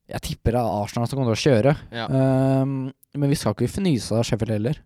Jeg 0.09 0.25
tipper 0.25 0.57
det 0.57 0.61
er 0.63 0.77
Arsenal 0.83 1.09
som 1.09 1.21
kommer 1.21 1.37
til 1.37 1.39
å 1.39 1.53
kjøre. 1.53 1.75
Ja. 1.93 2.07
Um, 2.09 2.89
men 3.19 3.31
vi 3.31 3.37
skal 3.37 3.53
ikke 3.53 3.69
fnyse 3.69 4.17
av 4.17 4.25
Sheffield 4.25 4.55
heller. 4.57 4.79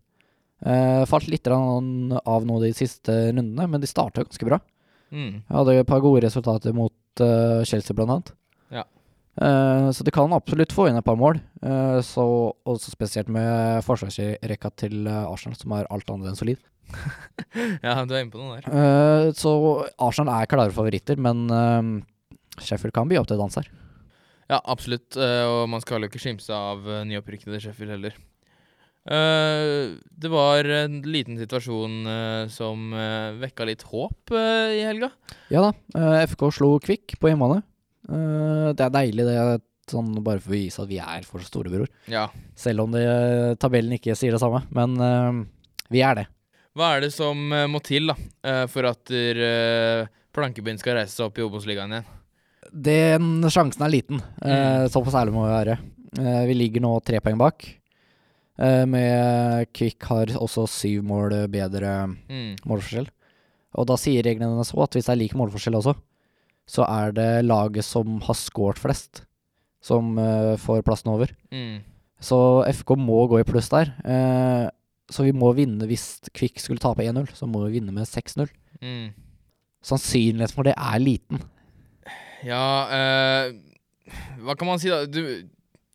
Uh, 0.62 1.02
falt 1.10 1.28
litt 1.30 1.46
av 1.46 2.42
nå 2.46 2.56
de 2.62 2.72
siste 2.74 3.14
rundene, 3.30 3.68
men 3.70 3.82
de 3.82 3.90
starta 3.90 4.24
ganske 4.26 4.48
bra. 4.48 4.58
Mm. 5.14 5.44
Hadde 5.52 5.76
et 5.78 5.88
par 5.88 6.02
gode 6.02 6.24
resultater 6.26 6.74
mot 6.74 7.22
uh, 7.22 7.62
Chelsea, 7.68 7.94
blant 7.94 8.16
annet. 8.16 8.34
Ja. 8.74 8.84
Uh, 9.38 9.94
så 9.94 10.02
de 10.02 10.14
kan 10.14 10.34
absolutt 10.34 10.74
få 10.74 10.88
inn 10.90 10.98
et 10.98 11.06
par 11.06 11.20
mål. 11.20 11.38
Uh, 11.62 12.02
så 12.02 12.26
også 12.66 12.90
spesielt 12.90 13.30
med 13.30 13.86
forsvarsrekka 13.86 14.74
til 14.82 15.06
Arsenal, 15.06 15.60
som 15.60 15.78
er 15.78 15.86
alt 15.86 16.10
annet 16.10 16.32
enn 16.32 16.40
solid. 16.42 16.58
ja, 17.84 17.94
du 18.04 18.14
er 18.14 18.24
inne 18.24 18.32
på 18.32 18.40
noe 18.40 18.58
der. 18.58 18.66
Uh, 18.68 19.30
så 19.36 19.52
Arsenal 20.02 20.42
er 20.42 20.50
klare 20.50 20.74
favoritter, 20.74 21.20
men 21.20 21.46
uh, 21.52 22.60
Sheffield 22.60 22.94
kan 22.96 23.10
by 23.10 23.20
opp 23.20 23.30
til 23.30 23.40
dans 23.40 23.58
her. 23.60 23.70
Ja, 24.50 24.58
absolutt. 24.58 25.16
Uh, 25.16 25.46
og 25.48 25.64
man 25.72 25.82
skal 25.84 26.02
jo 26.02 26.10
ikke 26.10 26.22
skimse 26.22 26.52
av 26.54 26.84
uh, 26.86 27.02
nyopprykkede 27.08 27.60
Sheffield 27.62 27.96
heller. 27.96 28.20
Det 29.02 30.28
var 30.30 30.62
en 30.62 31.00
liten 31.02 31.34
situasjon 31.34 32.04
som 32.54 32.92
vekka 33.40 33.64
litt 33.66 33.80
håp 33.90 34.30
i 34.30 34.84
helga. 34.86 35.08
Ja 35.50 35.64
da, 35.64 35.72
FK 36.30 36.44
slo 36.54 36.68
Kvikk 36.78 37.16
på 37.18 37.32
hjemmebane. 37.32 37.64
Det 38.06 38.84
er 38.86 38.94
deilig, 38.94 39.26
det. 39.26 39.56
Sånn 39.90 40.12
bare 40.22 40.38
for 40.38 40.52
å 40.52 40.54
vise 40.54 40.84
at 40.86 40.92
vi 40.92 41.00
er 41.02 41.26
for 41.26 41.42
storebror. 41.42 41.90
Ja. 42.14 42.28
Selv 42.54 42.86
om 42.86 42.94
det, 42.94 43.02
tabellen 43.58 43.98
ikke 43.98 44.14
sier 44.14 44.38
det 44.38 44.44
samme. 44.44 44.62
Men 44.70 44.94
vi 45.90 46.06
er 46.06 46.20
det. 46.20 46.28
Hva 46.78 46.94
er 46.96 47.04
det 47.04 47.10
som 47.12 47.52
eh, 47.52 47.66
må 47.68 47.82
til 47.84 48.08
da, 48.08 48.14
eh, 48.48 48.64
for 48.72 48.88
at 48.88 49.10
uh, 49.12 50.06
Plankebyen 50.32 50.78
skal 50.80 50.96
reise 50.96 51.12
seg 51.18 51.26
opp 51.28 51.36
i 51.40 51.44
Obos-ligaen 51.44 51.92
igjen? 51.92 52.06
Den 52.72 53.42
sjansen 53.52 53.82
er 53.84 53.90
liten. 53.92 54.22
Eh, 54.40 54.86
såpass 54.88 55.16
ærlig 55.18 55.34
må 55.34 55.42
vi 55.44 55.50
være. 55.52 55.74
Eh, 56.16 56.44
vi 56.48 56.54
ligger 56.56 56.80
nå 56.86 56.92
tre 57.04 57.18
poeng 57.20 57.36
bak. 57.36 57.66
Eh, 58.56 58.84
med 58.88 59.68
Kvikk 59.76 60.06
har 60.08 60.32
også 60.40 60.64
syv 60.70 61.02
mål 61.04 61.34
bedre 61.52 61.90
Mm. 62.30 62.56
målforskjell. 62.64 63.10
Og 63.76 63.86
da 63.90 63.98
sier 64.00 64.24
reglene 64.24 64.64
så 64.64 64.80
at 64.86 64.96
hvis 64.96 65.04
det 65.10 65.12
er 65.12 65.20
lik 65.20 65.36
målforskjell 65.36 65.76
også, 65.82 65.94
så 66.64 66.86
er 66.88 67.12
det 67.12 67.28
laget 67.44 67.84
som 67.84 68.20
har 68.24 68.38
scoret 68.40 68.80
flest, 68.80 69.26
som 69.84 70.16
eh, 70.16 70.56
får 70.56 70.80
plassen 70.86 71.12
over. 71.12 71.28
Mm. 71.52 71.82
Så 72.22 72.64
FK 72.72 72.96
må 72.96 73.26
gå 73.28 73.40
i 73.42 73.44
pluss 73.44 73.68
der. 73.68 73.92
Så 75.10 75.24
vi 75.26 75.32
må 75.34 75.50
vinne 75.56 75.86
hvis 75.90 76.20
Kvikk 76.34 76.60
skulle 76.62 76.80
tape 76.82 77.02
1-0, 77.04 77.32
så 77.36 77.48
må 77.50 77.64
vi 77.66 77.78
vinne 77.80 77.92
med 77.94 78.06
6-0. 78.08 78.48
Mm. 78.82 79.10
Sannsynligheten 79.82 80.54
for 80.54 80.68
det 80.68 80.76
er 80.78 81.02
liten. 81.02 81.42
Ja, 82.46 82.62
eh, 82.90 83.52
hva 84.42 84.54
kan 84.58 84.68
man 84.70 84.80
si 84.82 84.90
da? 84.90 85.04
Du, 85.06 85.20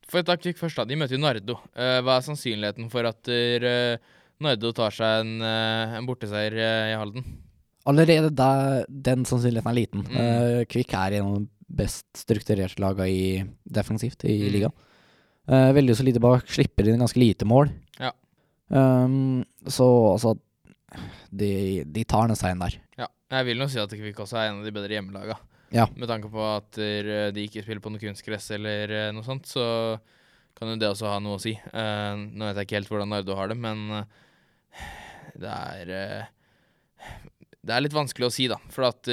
for 0.07 0.21
å 0.21 0.27
ta 0.27 0.37
Kvikk 0.39 0.59
først, 0.59 0.77
da. 0.79 0.85
De 0.87 0.95
møter 0.99 1.17
jo 1.17 1.23
Nardo. 1.23 1.57
Uh, 1.75 1.99
hva 2.05 2.17
er 2.19 2.25
sannsynligheten 2.27 2.87
for 2.91 3.07
at 3.09 3.27
uh, 3.31 3.97
Nardo 4.43 4.71
tar 4.75 4.95
seg 4.95 5.23
en, 5.25 5.33
uh, 5.43 5.97
en 5.97 6.07
borteseier 6.07 6.55
i 6.61 6.95
Halden? 6.95 7.25
Allerede 7.87 8.29
der, 8.35 8.85
den 8.87 9.23
sannsynligheten 9.27 9.71
er 9.71 9.77
liten. 9.77 10.03
Mm. 10.11 10.65
Kvikk 10.67 10.91
er 10.99 11.17
en 11.21 11.27
av 11.29 11.35
de 11.39 11.47
best 11.79 12.05
strukturerte 12.19 12.81
lagene 12.83 13.07
i 13.07 13.21
defensivt 13.63 14.25
i 14.27 14.35
Mm. 14.43 14.51
ligaen. 14.55 14.75
Veldig 15.47 15.95
solide 15.95 16.19
bak, 16.19 16.43
slipper 16.51 16.89
inn 16.91 16.99
ganske 16.99 17.19
lite 17.21 17.47
mål. 17.47 17.69
Ja. 17.99 18.11
Um, 18.67 19.45
så 19.63 19.85
altså 20.13 20.33
de, 21.31 21.83
de 21.85 22.03
tar 22.07 22.27
den 22.27 22.39
seieren 22.39 22.63
der. 22.63 22.79
Ja, 22.99 23.07
jeg 23.37 23.49
vil 23.49 23.61
nå 23.61 23.67
si 23.71 23.79
at 23.81 23.93
Kvikk 23.93 24.23
også 24.23 24.39
er 24.39 24.51
en 24.51 24.61
av 24.61 24.67
de 24.67 24.73
bedre 24.75 24.97
hjemmelaga. 24.97 25.37
Ja. 25.75 25.87
Med 25.95 26.07
tanke 26.07 26.29
på 26.31 26.43
at 26.47 26.77
eh, 26.79 27.27
de 27.35 27.43
ikke 27.43 27.63
spiller 27.63 27.83
på 27.83 27.91
noe 27.91 27.99
kunstgress 27.99 28.53
eller 28.55 28.93
eh, 28.93 29.09
noe 29.15 29.25
sånt, 29.25 29.49
så 29.49 29.65
kan 30.57 30.71
jo 30.71 30.77
det 30.79 30.89
også 30.89 31.09
ha 31.11 31.17
noe 31.21 31.37
å 31.37 31.41
si. 31.41 31.53
Uh, 31.69 32.15
nå 32.31 32.47
vet 32.47 32.61
jeg 32.61 32.67
ikke 32.67 32.79
helt 32.79 32.91
hvordan 32.93 33.11
Nardo 33.13 33.35
har 33.37 33.51
det, 33.51 33.57
men 33.61 33.83
uh, 33.93 34.07
det 35.37 35.51
er 35.51 35.91
uh, 35.91 37.11
Det 37.61 37.75
er 37.75 37.83
litt 37.83 37.93
vanskelig 37.97 38.29
å 38.29 38.33
si, 38.33 38.47
da. 38.49 38.57
For 38.73 38.87
at 38.87 39.11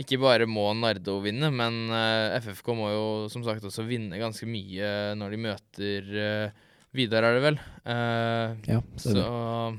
ikke 0.00 0.18
bare 0.20 0.48
må 0.48 0.66
Nardo 0.76 1.18
vinne, 1.22 1.50
men 1.54 1.92
FFK 2.40 2.72
må 2.76 2.88
jo 2.90 3.06
som 3.32 3.44
sagt 3.46 3.64
også 3.68 3.84
vinne 3.86 4.18
ganske 4.20 4.48
mye 4.48 5.14
når 5.18 5.34
de 5.34 5.40
møter 5.44 6.08
eh, 6.24 6.62
Vidar, 6.96 7.22
er 7.28 7.36
det 7.38 7.42
vel. 7.44 7.58
Uh, 7.86 8.56
Ja, 8.66 8.80
så 8.98 9.12
stemmer. 9.14 9.78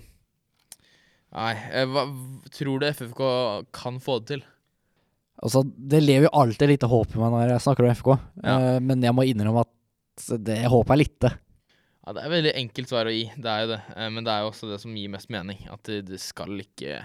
Nei, 1.32 1.52
eh, 1.72 1.86
hva, 1.88 2.06
tror 2.52 2.82
du 2.82 2.88
FFK 2.90 3.22
kan 3.76 4.00
få 4.04 4.18
det 4.20 4.28
til? 4.34 4.42
Altså, 5.42 5.62
det 5.66 6.02
lever 6.04 6.28
jo 6.28 6.34
alltid 6.42 6.70
lite 6.74 6.90
håp 6.92 7.16
i 7.16 7.22
meg 7.22 7.32
når 7.34 7.54
jeg 7.54 7.64
snakker 7.66 7.88
om 7.88 7.96
FK, 7.96 8.10
Ja. 8.44 8.58
uh, 8.76 8.80
men 8.84 9.02
jeg 9.02 9.16
må 9.16 9.24
innrømme 9.26 9.64
at 9.64 10.28
det 10.44 10.60
håpet 10.70 10.92
er 10.92 11.02
lite. 11.02 11.32
Ja, 12.06 12.14
Det 12.14 12.24
er 12.26 12.34
veldig 12.34 12.52
enkelt 12.58 12.90
svar 12.92 13.06
å 13.08 13.14
gi, 13.16 13.24
det 13.38 13.46
er 13.50 13.62
jo 13.64 13.72
det. 13.72 13.80
Uh, 13.96 14.10
Men 14.10 14.24
det 14.28 14.34
er 14.34 14.42
jo 14.44 14.52
også 14.52 14.70
det 14.72 14.80
som 14.84 14.94
gir 14.96 15.10
mest 15.14 15.30
mening. 15.30 15.64
At 15.72 15.84
det, 15.88 16.02
det 16.10 16.20
skal 16.20 16.60
ikke 16.64 17.00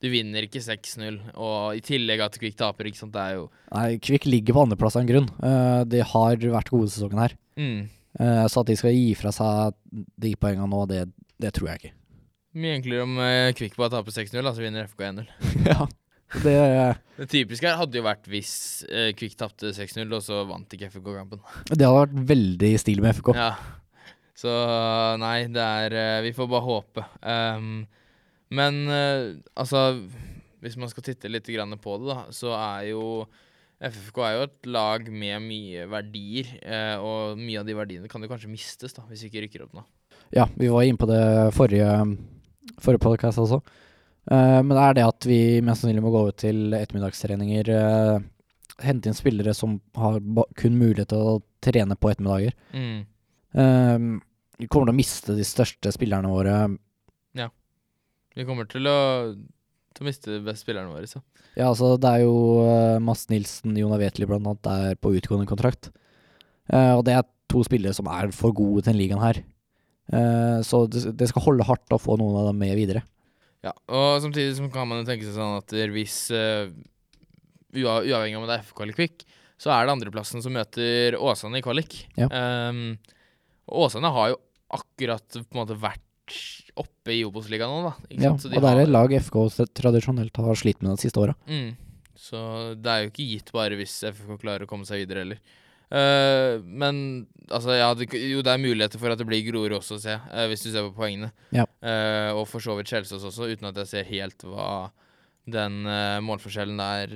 Du 0.00 0.06
vinner 0.12 0.44
ikke 0.46 0.62
6-0, 0.62 1.16
og 1.34 1.74
i 1.74 1.80
tillegg 1.82 2.20
at 2.22 2.36
Kvikk 2.38 2.54
taper, 2.56 2.86
ikke 2.86 3.00
sant. 3.02 3.12
Det 3.12 3.20
er 3.20 3.34
jo 3.34 3.48
Nei, 3.74 3.98
Kvikk 3.98 4.26
ligger 4.30 4.54
på 4.54 4.62
andreplass 4.64 4.94
av 4.96 5.02
en 5.02 5.08
grunn. 5.10 5.28
Uh, 5.42 5.82
de 5.90 6.00
har 6.06 6.36
vært 6.38 6.70
gode 6.70 6.88
sesongen 6.94 7.18
her. 7.18 7.34
mm, 7.58 7.80
så 8.16 8.62
at 8.62 8.70
de 8.70 8.74
skal 8.78 8.94
gi 8.96 9.12
fra 9.14 9.30
seg 9.34 9.76
de 10.18 10.32
poengene 10.40 10.66
nå, 10.72 10.80
det, 10.90 11.04
det 11.38 11.52
tror 11.54 11.68
jeg 11.70 11.80
ikke. 11.80 11.94
mye 12.58 12.78
enklere 12.78 13.04
om 13.04 13.18
eh, 13.22 13.50
Kvikk 13.54 13.76
bare 13.78 13.92
taper 13.98 14.14
6-0, 14.16 14.38
altså 14.40 14.56
så 14.58 14.64
vinner 14.64 14.88
FK 14.88 15.02
1-0. 15.10 15.28
ja, 15.68 15.86
det, 16.42 16.54
Det 17.18 17.28
typiske 17.30 17.68
her 17.68 17.78
hadde 17.80 18.00
jo 18.00 18.06
vært 18.06 18.26
hvis 18.32 18.54
eh, 18.88 19.10
Kvikk 19.16 19.36
tapte 19.38 19.74
6-0, 19.76 20.06
og 20.08 20.24
så 20.24 20.40
vant 20.48 20.74
ikke 20.74 20.90
FK 20.92 21.04
kampen. 21.10 21.44
det 21.70 21.84
hadde 21.84 22.00
vært 22.00 22.16
veldig 22.32 22.72
i 22.74 22.80
stil 22.80 23.04
med 23.04 23.20
FK. 23.20 23.32
Ja. 23.36 23.52
Så 24.38 24.50
nei, 25.18 25.48
det 25.50 25.62
er 25.62 25.94
eh, 25.98 26.24
Vi 26.28 26.34
får 26.36 26.50
bare 26.50 26.66
håpe. 26.66 27.04
Um, 27.26 27.80
men 28.54 28.84
eh, 28.86 29.34
altså 29.58 30.04
Hvis 30.62 30.76
man 30.78 30.90
skal 30.92 31.04
titte 31.08 31.30
litt 31.30 31.48
på 31.48 31.98
det, 31.98 32.06
da, 32.06 32.20
så 32.30 32.54
er 32.54 32.90
jo 32.92 33.26
FFK 33.78 34.22
er 34.26 34.32
jo 34.34 34.46
et 34.48 34.68
lag 34.74 35.04
med 35.06 35.44
mye 35.44 35.84
verdier, 35.90 36.48
eh, 36.66 36.96
og 36.98 37.38
mye 37.38 37.60
av 37.60 37.68
de 37.68 37.76
verdiene 37.78 38.10
kan 38.10 38.22
jo 38.24 38.30
kanskje 38.30 38.50
mistes 38.50 38.96
da, 38.96 39.04
hvis 39.06 39.22
vi 39.22 39.30
ikke 39.30 39.44
rykker 39.44 39.66
opp 39.66 39.76
nå. 39.78 39.84
Ja, 40.34 40.48
vi 40.58 40.70
var 40.72 40.84
inne 40.84 40.98
på 40.98 41.06
det 41.08 41.22
forrige, 41.54 41.92
forrige 42.82 43.04
podcast 43.04 43.38
også. 43.38 43.60
Eh, 44.28 44.58
men 44.64 44.74
det 44.74 44.82
er 44.82 44.96
det 44.98 45.06
at 45.06 45.28
vi 45.30 45.40
mest 45.62 45.84
sannsynlig 45.84 46.02
må 46.04 46.12
gå 46.12 46.24
ut 46.28 46.40
til 46.42 46.74
ettermiddagstreninger. 46.74 47.70
eh, 47.76 48.18
hente 48.82 49.10
inn 49.10 49.16
spillere 49.18 49.54
som 49.54 49.80
har 49.98 50.18
kun 50.58 50.76
mulighet 50.78 51.08
til 51.10 51.22
å 51.22 51.38
trene 51.64 51.96
på 51.98 52.10
ettermiddager. 52.12 52.54
Mm. 52.70 54.20
Vi 54.58 54.68
kommer 54.70 54.86
til 54.86 54.94
å 54.94 54.98
miste 54.98 55.34
de 55.34 55.46
største 55.46 55.90
spillerne 55.90 56.30
våre. 56.30 56.54
Ja. 57.34 57.48
Vi 58.38 58.46
kommer 58.46 58.68
til 58.70 58.86
å, 58.86 59.34
til 59.98 60.06
å 60.06 60.08
miste 60.08 60.30
de 60.30 60.40
beste 60.46 60.64
spillerne 60.64 60.92
våre. 60.92 61.08
Så. 61.10 61.20
Ja, 61.58 61.68
altså 61.68 61.96
det 62.00 62.14
er 62.14 62.24
jo 62.24 62.36
uh, 62.62 62.96
Mads 63.02 63.26
Nilsen, 63.32 63.76
Jona 63.78 63.98
Wetli 64.00 64.28
blant 64.28 64.46
annet, 64.46 64.70
er 64.70 64.98
på 65.02 65.12
utgående 65.18 65.48
kontrakt. 65.50 65.90
Uh, 66.70 66.98
og 66.98 67.04
det 67.08 67.16
er 67.18 67.26
to 67.48 67.62
spillere 67.66 67.96
som 67.96 68.08
er 68.12 68.32
for 68.36 68.54
gode 68.56 68.84
til 68.84 68.92
den 68.92 69.00
ligaen 69.00 69.24
her. 69.24 69.42
Uh, 70.08 70.60
så 70.64 70.86
det, 70.88 71.04
det 71.18 71.28
skal 71.30 71.44
holde 71.44 71.66
hardt 71.68 71.92
å 71.92 72.00
få 72.00 72.16
noen 72.20 72.38
av 72.40 72.50
dem 72.52 72.62
med 72.62 72.76
videre. 72.78 73.04
Ja, 73.66 73.74
og 73.90 74.22
samtidig 74.22 74.54
så 74.56 74.68
kan 74.72 74.86
man 74.88 75.02
jo 75.02 75.08
tenke 75.08 75.26
seg 75.26 75.34
sånn 75.34 75.58
at 75.58 75.74
hvis 75.92 76.28
uh, 76.30 76.70
Uavhengig 77.68 78.38
av 78.38 78.40
om 78.40 78.48
det 78.48 78.54
er 78.56 78.64
FK 78.64 78.78
eller 78.80 78.96
Kvikk, 78.96 79.26
så 79.60 79.72
er 79.74 79.84
det 79.84 79.92
andreplassen 79.92 80.40
som 80.40 80.54
møter 80.56 81.18
Åsane 81.18 81.60
i 81.60 81.64
kvalik. 81.64 81.98
Ja. 82.16 82.30
Um, 82.30 82.94
Åsane 83.68 84.08
har 84.14 84.30
jo 84.32 84.38
akkurat 84.78 85.26
på 85.36 85.52
en 85.52 85.60
måte 85.60 85.76
vært 85.80 86.04
oppe 86.78 87.14
i 87.14 87.22
Obos-ligaen 87.26 87.70
nå, 87.72 87.90
da. 87.90 88.10
Ja, 88.14 88.32
og 88.34 88.50
det 88.54 88.70
er 88.70 88.82
et 88.84 88.92
lag 88.92 89.14
FK 89.26 89.38
tradisjonelt 89.76 90.42
har 90.44 90.58
slitt 90.58 90.82
med 90.82 90.94
de 90.94 91.06
siste 91.06 91.22
åra. 91.22 91.34
Mm. 91.50 91.72
Så 92.18 92.42
det 92.78 92.92
er 92.92 93.04
jo 93.04 93.12
ikke 93.12 93.30
gitt 93.32 93.54
bare 93.54 93.78
hvis 93.78 93.96
FK 94.10 94.36
klarer 94.42 94.66
å 94.66 94.70
komme 94.70 94.86
seg 94.88 95.04
videre 95.04 95.24
heller. 95.24 95.42
Uh, 95.88 96.60
men 96.60 96.98
altså, 97.48 97.72
ja, 97.78 97.88
det, 97.96 98.10
jo, 98.12 98.42
det 98.44 98.52
er 98.52 98.60
muligheter 98.60 99.00
for 99.00 99.14
at 99.14 99.20
det 99.20 99.26
blir 99.28 99.46
Grorud 99.46 99.78
også, 99.78 99.96
ser 100.02 100.18
jeg, 100.18 100.22
eh, 100.34 100.48
hvis 100.50 100.66
du 100.66 100.68
ser 100.68 100.88
på 100.90 100.96
poengene. 100.98 101.30
Ja. 101.54 101.64
Uh, 101.80 102.36
og 102.36 102.44
for 102.50 102.64
så 102.64 102.76
vidt 102.76 102.92
Kjelsås 102.92 103.24
også, 103.30 103.48
uten 103.48 103.70
at 103.70 103.80
jeg 103.82 103.92
ser 103.94 104.10
helt 104.10 104.44
hva 104.44 104.70
den 105.48 105.80
målforskjellen 106.26 106.76
der 106.76 107.12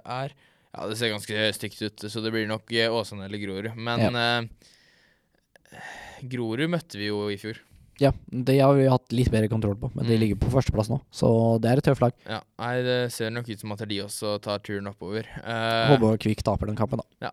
er. 0.00 0.32
Ja, 0.76 0.86
det 0.88 0.96
ser 0.96 1.12
ganske 1.12 1.44
stygt 1.56 1.82
ut, 1.82 2.06
så 2.08 2.22
det 2.24 2.32
blir 2.32 2.48
nok 2.48 2.72
Åsane 2.72 3.26
eller 3.26 3.40
Grorud. 3.40 3.68
Men 3.76 4.16
eh, 4.16 5.82
Grorud 6.24 6.68
møtte 6.72 7.00
vi 7.00 7.08
jo 7.08 7.26
i 7.32 7.38
fjor. 7.40 7.60
Ja, 7.98 8.10
det 8.28 8.58
har 8.60 8.74
vi 8.76 8.88
hatt 8.92 9.12
litt 9.16 9.30
bedre 9.32 9.48
kontroll 9.48 9.76
på, 9.80 9.88
men 9.94 10.04
de 10.04 10.16
Mm. 10.16 10.20
ligger 10.20 10.36
på 10.36 10.50
førsteplass 10.52 10.90
nå. 10.90 11.00
Så 11.10 11.58
det 11.60 11.70
er 11.70 11.78
et 11.78 11.84
tøft 11.84 12.02
lag. 12.02 12.12
Ja, 12.28 12.40
nei, 12.58 12.82
Det 12.82 13.12
ser 13.12 13.30
nok 13.30 13.48
ut 13.48 13.58
som 13.60 13.72
at 13.72 13.88
de 13.88 14.00
også 14.02 14.40
tar 14.40 14.58
turen 14.58 14.86
oppover. 14.86 15.24
Uh, 15.40 15.96
Håper 15.96 16.18
Kvikk 16.18 16.42
taper 16.42 16.66
den 16.66 16.76
kampen, 16.76 16.98
da. 16.98 17.04
Ja, 17.22 17.30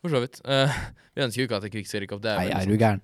for 0.00 0.08
så 0.08 0.20
vidt. 0.20 0.40
Uh, 0.44 0.72
vi 1.14 1.22
ønsker 1.22 1.42
jo 1.42 1.48
ikke 1.48 1.56
at 1.60 1.70
Kvikk 1.70 1.86
skal 1.86 2.00
rykke 2.00 2.16
opp. 2.16 2.22
Det 2.22 2.32
er 2.32 2.38
Nei, 2.38 2.62
er 2.62 2.66
du 2.66 2.76
gæren. 2.78 3.02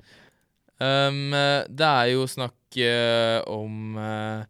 Um, 0.76 1.32
eh, 1.32 1.64
det 1.68 1.86
er 1.88 2.10
jo 2.12 2.26
snakk 2.28 2.76
uh, 2.84 3.40
om 3.48 3.96
uh, 3.96 4.44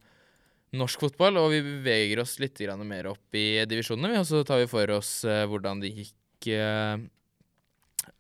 norsk 0.74 1.00
fotball, 1.00 1.36
og 1.38 1.50
vi 1.50 1.62
beveger 1.62 2.20
oss 2.22 2.38
litt 2.38 2.58
mer 2.82 3.06
opp 3.06 3.34
i 3.34 3.64
divisjonene. 3.66 4.10
vi, 4.12 4.18
Og 4.18 4.26
så 4.26 4.44
tar 4.44 4.58
vi 4.58 4.66
for 4.66 4.90
oss 4.90 5.22
hvordan 5.24 5.80
det 5.80 5.94
gikk 5.94 6.50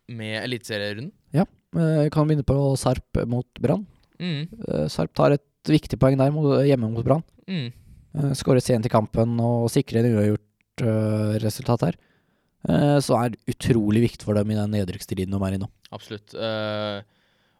med 0.08 0.44
eliteserierunden. 0.44 1.12
vi 1.32 2.10
kan 2.10 2.26
begynne 2.26 2.46
på 2.46 2.76
Sarp 2.78 3.26
mot 3.26 3.46
Brann. 3.60 3.86
Mm, 4.20 4.46
Eh, 4.68 4.86
Sarp 4.92 5.12
tar 5.14 5.34
et 5.36 5.44
viktig 5.66 5.98
poeng 5.98 6.16
der 6.18 6.30
mot, 6.34 6.60
hjemme 6.64 6.90
mot 6.92 7.04
Brann. 7.04 7.24
mm. 7.48 7.72
Uh, 8.16 8.30
Skårer 8.32 8.62
sent 8.64 8.86
i 8.86 8.88
kampen 8.88 9.34
og 9.44 9.66
sikrer 9.68 10.00
en 10.00 10.14
uavgjort 10.16 10.80
eh, 10.88 11.34
resultat 11.42 11.82
her. 11.84 11.96
Eh, 12.66 12.96
så 13.04 13.18
er 13.20 13.34
det 13.34 13.52
utrolig 13.52 14.00
viktig 14.06 14.24
for 14.24 14.38
dem 14.38 14.50
i 14.50 14.56
den 14.56 14.72
nedrykksstriden 14.72 15.34
de 15.36 15.40
er 15.44 15.56
i 15.58 15.60
nå. 15.60 15.68
Absolutt. 15.92 16.32
Eh, 16.32 17.02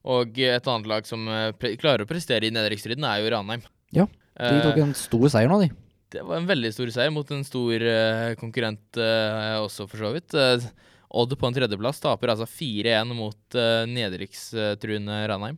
og 0.07 0.39
et 0.41 0.71
annet 0.73 0.89
lag 0.89 1.05
som 1.07 1.29
eh, 1.29 1.53
klarer 1.77 2.07
å 2.07 2.09
prestere 2.09 2.49
i 2.49 2.55
nedrykksstriden, 2.55 3.05
er 3.05 3.21
jo 3.21 3.35
Ranheim. 3.37 3.63
Ja, 3.93 4.09
De 4.37 4.63
tok 4.65 4.79
Eh, 4.81 4.83
en 4.87 4.95
stor 4.97 5.29
seier 5.33 5.49
nå, 5.53 5.61
de. 5.61 5.69
det 6.17 6.25
var 6.25 6.41
en 6.41 6.49
veldig 6.49 6.73
stor 6.73 6.91
seier 6.95 7.13
mot 7.13 7.31
en 7.37 7.45
stor 7.45 7.73
eh, 7.93 8.33
konkurrent 8.41 8.97
eh, 8.97 9.57
også, 9.61 9.87
for 9.91 9.99
så 10.07 10.15
vidt. 10.17 10.35
Eh, 10.35 10.67
Odd 11.17 11.37
på 11.39 11.47
en 11.47 11.55
tredjeplass 11.55 12.01
taper 12.03 12.33
altså 12.33 12.49
4-1 12.51 13.13
mot 13.15 13.55
uh, 13.55 13.85
nedrykkstruende 13.87 15.21
Ranheim. 15.31 15.57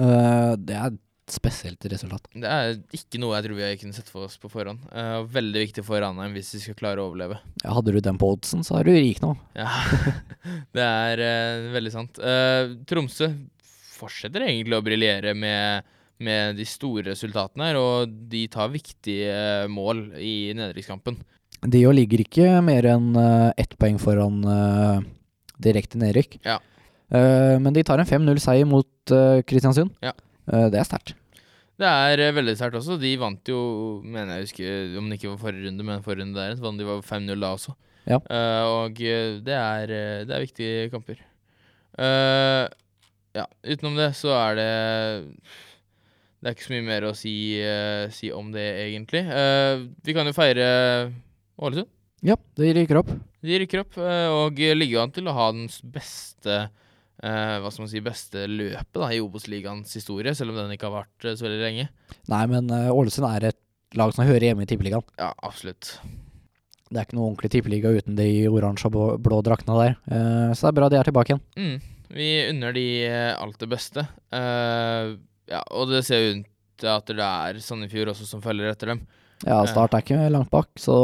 Eh, 0.00 0.52
det 0.58 0.76
er 0.76 0.92
et 0.94 1.00
spesielt 1.30 1.84
resultat. 1.92 2.26
Det 2.34 2.48
er 2.48 2.72
ikke 2.96 3.20
noe 3.22 3.36
jeg 3.36 3.46
tror 3.46 3.58
vi 3.60 3.68
kunne 3.82 3.94
sett 3.94 4.10
for 4.10 4.26
oss 4.26 4.34
på 4.40 4.50
forhånd. 4.50 4.82
Uh, 4.90 5.20
veldig 5.30 5.60
viktig 5.62 5.84
for 5.86 6.02
Ranheim 6.02 6.34
hvis 6.34 6.50
de 6.56 6.62
skal 6.64 6.78
klare 6.78 7.02
å 7.02 7.06
overleve. 7.06 7.38
Ja, 7.62 7.76
hadde 7.76 7.94
du 7.94 8.00
den 8.02 8.18
på 8.18 8.32
oddsen, 8.34 8.64
så 8.66 8.80
er 8.80 8.88
du 8.88 8.96
rik 8.96 9.20
nå. 9.22 9.36
Ja, 9.54 9.68
det 10.76 10.86
er 10.86 11.22
uh, 11.22 11.68
veldig 11.76 11.92
sant. 11.94 12.18
Tromsø 12.90 13.30
fortsetter 13.94 14.48
egentlig 14.48 14.78
å 14.80 14.82
briljere 14.82 15.36
med, 15.38 15.86
med 16.24 16.58
de 16.58 16.66
store 16.66 17.12
resultatene 17.12 17.68
her, 17.68 17.78
og 17.78 18.16
de 18.32 18.46
tar 18.50 18.72
viktige 18.74 19.68
mål 19.70 20.08
i 20.18 20.50
nedrykkskampen. 20.58 21.20
De 21.60 21.84
jo 21.84 21.92
ligger 21.94 22.24
ikke 22.24 22.56
mer 22.64 22.88
enn 22.88 23.12
ett 23.60 23.76
poeng 23.78 24.00
foran 24.00 24.40
direkte 25.60 26.00
nedrykk. 26.00 26.38
Ja. 26.42 26.56
Eh, 27.10 27.56
men 27.58 27.74
de 27.74 27.82
tar 27.86 27.98
en 27.98 28.06
5-0-seier 28.08 28.68
mot 28.68 29.14
eh, 29.14 29.42
Kristiansund. 29.46 29.92
Ja. 30.04 30.14
Eh, 30.50 30.68
det 30.70 30.80
er 30.80 30.86
sterkt. 30.86 31.16
Det 31.80 31.88
er 31.88 32.34
veldig 32.36 32.54
sterkt 32.58 32.76
også. 32.78 32.98
De 33.00 33.14
vant 33.18 33.50
jo, 33.50 33.60
mener 34.04 34.36
jeg 34.36 34.50
husker, 34.50 34.98
om 35.00 35.08
det 35.08 35.16
ikke 35.18 35.32
var 35.32 35.40
forrige 35.46 35.66
runde, 35.66 35.86
men 35.86 36.04
forrige 36.04 36.26
runde 36.26 36.38
der, 36.38 36.58
så 36.58 36.66
vant 36.66 36.80
de 36.80 36.86
var 36.86 37.00
5-0 37.06 37.32
da 37.40 37.54
også. 37.56 37.74
Ja. 38.10 38.18
Og 38.68 39.00
det 39.00 39.54
er, 39.54 39.94
det 40.28 40.34
er 40.34 40.44
viktige 40.44 40.90
kamper. 40.92 41.22
Ja, 43.36 43.46
utenom 43.64 43.96
det 43.96 44.10
så 44.18 44.32
er 44.34 44.56
det 44.58 44.70
Det 46.40 46.48
er 46.48 46.56
ikke 46.56 46.66
så 46.66 46.72
mye 46.74 46.86
mer 46.86 47.06
å 47.08 47.14
si, 47.16 47.34
si 48.16 48.30
om 48.34 48.52
det, 48.52 48.66
egentlig. 48.84 49.24
Vi 50.04 50.16
kan 50.16 50.28
jo 50.28 50.36
feire 50.36 50.68
Ålesund. 51.60 51.88
Ja, 52.28 52.36
de 52.60 52.74
rykker 52.76 53.00
opp. 53.00 53.14
De 53.40 53.62
rykker 53.62 53.86
opp 53.86 53.96
og 53.96 54.60
ligger 54.76 55.06
an 55.06 55.16
til 55.16 55.32
å 55.32 55.36
ha 55.36 55.48
den 55.56 55.68
beste 55.96 56.66
hva 57.20 57.68
skal 57.70 57.84
man 57.84 57.90
si, 57.92 58.00
beste 58.04 58.46
løpet 58.48 58.96
da, 58.96 59.10
i 59.12 59.20
Obos-ligaens 59.20 59.92
historie, 59.98 60.32
selv 60.34 60.54
om 60.54 60.60
den 60.62 60.72
ikke 60.76 60.88
har 60.88 60.94
vart 61.02 61.26
eh, 61.28 61.36
så 61.36 61.44
veldig 61.46 61.60
lenge. 61.64 61.88
Nei, 62.32 62.42
men 62.48 62.70
eh, 62.72 62.88
Ålesund 62.94 63.28
er 63.28 63.50
et 63.50 63.60
lag 63.98 64.12
som 64.16 64.24
hører 64.28 64.50
hjemme 64.50 64.64
i 64.64 64.70
Tippeligaen. 64.70 65.04
Ja, 65.20 65.32
absolutt. 65.44 65.96
Det 66.90 66.98
er 66.98 67.04
ikke 67.06 67.18
noe 67.20 67.28
ordentlig 67.30 67.50
tippeliga 67.54 67.90
uten 67.94 68.16
de 68.18 68.28
oransje 68.50 68.88
og 68.88 68.94
blå- 68.96 69.18
blå 69.22 69.40
draktene 69.46 69.76
der. 69.78 69.96
Eh, 70.10 70.52
så 70.58 70.66
det 70.66 70.70
er 70.72 70.78
bra 70.80 70.88
de 70.90 70.98
er 70.98 71.06
tilbake 71.10 71.34
igjen. 71.36 71.42
Mm. 71.60 71.96
Vi 72.10 72.28
unner 72.50 72.72
de 72.74 72.86
eh, 73.06 73.34
alt 73.38 73.60
det 73.62 73.68
beste. 73.70 74.02
Uh, 74.34 75.14
ja, 75.50 75.60
og 75.70 75.92
det 75.92 76.00
ser 76.08 76.18
jo 76.24 76.32
ut 76.40 76.48
til 76.80 76.88
at 76.90 77.12
det 77.12 77.22
er 77.26 77.60
Sandefjord 77.62 78.10
også 78.14 78.26
som 78.26 78.42
følger 78.42 78.72
etter 78.72 78.94
dem. 78.94 79.04
Ja, 79.46 79.60
Start 79.70 79.94
er 79.96 80.02
ikke 80.02 80.18
langt 80.34 80.50
bak, 80.52 80.68
så 80.80 80.94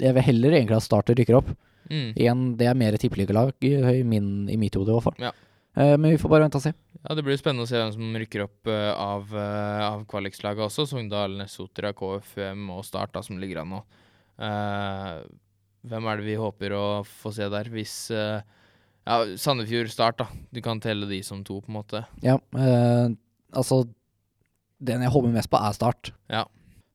jeg 0.00 0.14
vil 0.16 0.24
heller 0.28 0.54
egentlig 0.56 0.78
at 0.78 0.86
Start 0.86 1.10
rykker 1.10 1.40
opp. 1.40 1.50
Mm. 1.90 2.12
Igjen, 2.16 2.44
det 2.60 2.68
er 2.70 2.78
mer 2.80 2.94
tippeligalag 3.00 3.50
i, 3.66 3.74
i, 3.98 4.02
min- 4.08 4.46
i 4.48 4.56
mitt 4.60 4.78
hode, 4.78 4.88
i 4.92 4.94
hvert 4.96 5.04
fall. 5.10 5.18
Ja. 5.26 5.32
Eh, 5.76 5.96
men 5.98 6.10
vi 6.12 6.18
får 6.22 6.30
bare 6.30 6.44
vente 6.46 6.58
og 6.60 6.62
se. 6.62 6.72
Ja, 7.04 7.14
Det 7.18 7.24
blir 7.26 7.36
spennende 7.40 7.66
å 7.66 7.68
se 7.68 7.78
hvem 7.80 7.92
som 7.92 8.18
rykker 8.22 8.44
opp 8.46 8.68
eh, 8.70 8.90
av, 8.94 9.26
uh, 9.34 9.80
av 9.90 10.04
kvalikslaget 10.10 10.62
også. 10.68 10.86
Sogndal, 10.88 11.40
Sotra, 11.50 11.90
KFUM 11.96 12.68
og 12.76 12.84
Start, 12.86 13.12
da, 13.16 13.22
som 13.26 13.40
ligger 13.42 13.62
an 13.64 13.74
nå. 13.74 13.80
Uh, 14.38 15.24
hvem 15.84 16.06
er 16.10 16.20
det 16.20 16.26
vi 16.26 16.36
håper 16.40 16.72
å 16.78 16.84
få 17.06 17.32
se 17.34 17.48
der, 17.52 17.68
hvis 17.74 17.96
uh, 18.14 18.40
Ja, 19.04 19.18
Sandefjord, 19.36 19.90
Start, 19.92 20.22
da. 20.22 20.28
Du 20.54 20.62
kan 20.64 20.80
telle 20.80 21.06
de 21.10 21.20
som 21.26 21.42
to, 21.44 21.58
på 21.60 21.68
en 21.72 21.78
måte. 21.82 22.04
Ja, 22.24 22.38
uh, 22.56 23.10
altså 23.52 23.82
Den 24.80 25.04
jeg 25.04 25.12
håper 25.12 25.34
mest 25.34 25.50
på, 25.52 25.60
er 25.60 25.76
Start. 25.76 26.14
Ja. 26.32 26.46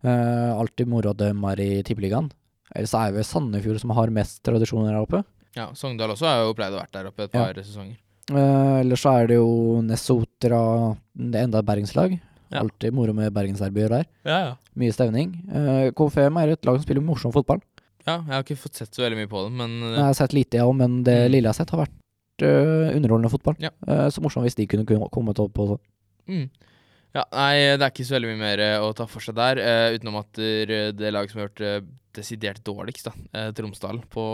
Uh, 0.06 0.56
alltid 0.56 0.88
moro 0.90 1.12
å 1.12 1.18
dømme 1.20 1.52
her 1.54 1.62
i 1.62 1.72
tippeligaen. 1.86 2.32
Ellers 2.74 2.94
er 2.96 3.12
det 3.12 3.20
vel 3.20 3.28
Sandefjord 3.28 3.82
som 3.82 3.92
har 3.98 4.12
mest 4.14 4.40
tradisjoner 4.48 4.94
her 4.96 5.04
oppe. 5.04 5.24
Ja, 5.58 5.70
Sogndal 5.76 6.14
også 6.16 6.28
har 6.30 6.44
jo 6.46 6.54
pleid 6.58 6.74
å 6.76 6.80
vært 6.80 6.96
der 6.96 7.10
oppe 7.10 7.26
et 7.28 7.34
Ja. 7.36 7.46
par 7.46 7.58
sesonger. 7.62 7.98
Uh, 8.30 8.80
ellers 8.84 9.02
så 9.02 9.14
er 9.18 9.30
det 9.32 9.38
jo 9.40 9.80
Nesotra 9.82 10.60
Det 11.18 11.40
er 11.40 11.48
enda 11.48 11.62
et 11.64 11.66
bergenslag. 11.70 12.18
Ja. 12.50 12.64
Alltid 12.64 12.94
moro 12.98 13.14
med 13.14 13.34
bergensderbyer 13.34 13.90
der. 13.94 14.06
Ja, 14.26 14.38
ja. 14.48 14.54
Mye 14.78 14.94
stevning. 14.94 15.36
Uh, 15.50 15.90
KFM 15.98 16.38
er 16.42 16.54
et 16.56 16.66
lag 16.66 16.78
som 16.80 16.86
spiller 16.86 17.06
morsom 17.06 17.34
fotball. 17.34 17.62
Ja, 18.08 18.16
jeg 18.24 18.34
har 18.34 18.46
ikke 18.46 18.58
fått 18.58 18.80
sett 18.80 18.96
så 18.96 19.04
veldig 19.04 19.20
mye 19.20 19.30
på 19.30 19.42
det, 19.46 19.52
men 19.60 19.74
eh, 19.84 19.98
Jeg 20.00 20.06
har 20.08 20.16
sett 20.18 20.34
lite, 20.34 20.58
jeg 20.58 20.66
òg, 20.66 20.76
men 20.80 21.04
det 21.06 21.18
Mm. 21.28 21.32
lille 21.34 21.46
jeg 21.46 21.52
har 21.54 21.58
sett, 21.60 21.70
har 21.76 21.84
vært 21.84 22.46
uh, 22.48 22.96
underholdende 22.96 23.30
fotball. 23.30 23.58
Ja. 23.62 23.70
Uh, 23.86 24.08
så 24.10 24.24
morsomt 24.24 24.48
hvis 24.48 24.56
de 24.58 24.66
kunne 24.72 25.10
kommet 25.14 25.38
opp 25.44 25.60
også. 25.62 25.78
mm. 26.32 26.48
Ja, 27.14 27.24
nei, 27.34 27.54
det 27.78 27.82
er 27.82 27.90
ikke 27.90 28.06
så 28.06 28.14
veldig 28.16 28.30
mye 28.30 28.38
mer 28.44 28.62
eh, 28.62 28.80
å 28.86 28.92
ta 28.94 29.08
for 29.10 29.20
seg 29.26 29.34
der, 29.34 29.58
eh, 29.58 29.96
utenom 29.98 30.20
at 30.20 30.30
det, 30.38 31.10
laget 31.10 31.32
som 31.34 31.40
har 31.42 31.48
hørt 31.50 31.88
desidert 32.14 32.62
dårligst, 32.64 33.08
da, 33.10 33.14
eh, 33.34 33.48
Tromsdal, 33.58 33.98
på 34.14 34.26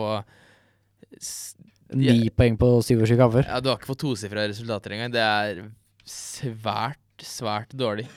s- 1.91 2.02
yeah. 2.02 2.30
poeng 2.36 2.58
på 2.58 2.69
27 2.84 3.17
kamper. 3.19 3.45
Ja, 3.48 3.60
du 3.62 3.69
har 3.71 3.78
ikke 3.80 3.91
fått 3.93 4.02
tosifra 4.06 4.48
resultater 4.50 4.95
engang. 4.95 5.12
Det 5.13 5.21
er 5.26 5.63
svært, 6.10 7.02
svært 7.24 7.74
dårlig. 7.78 8.08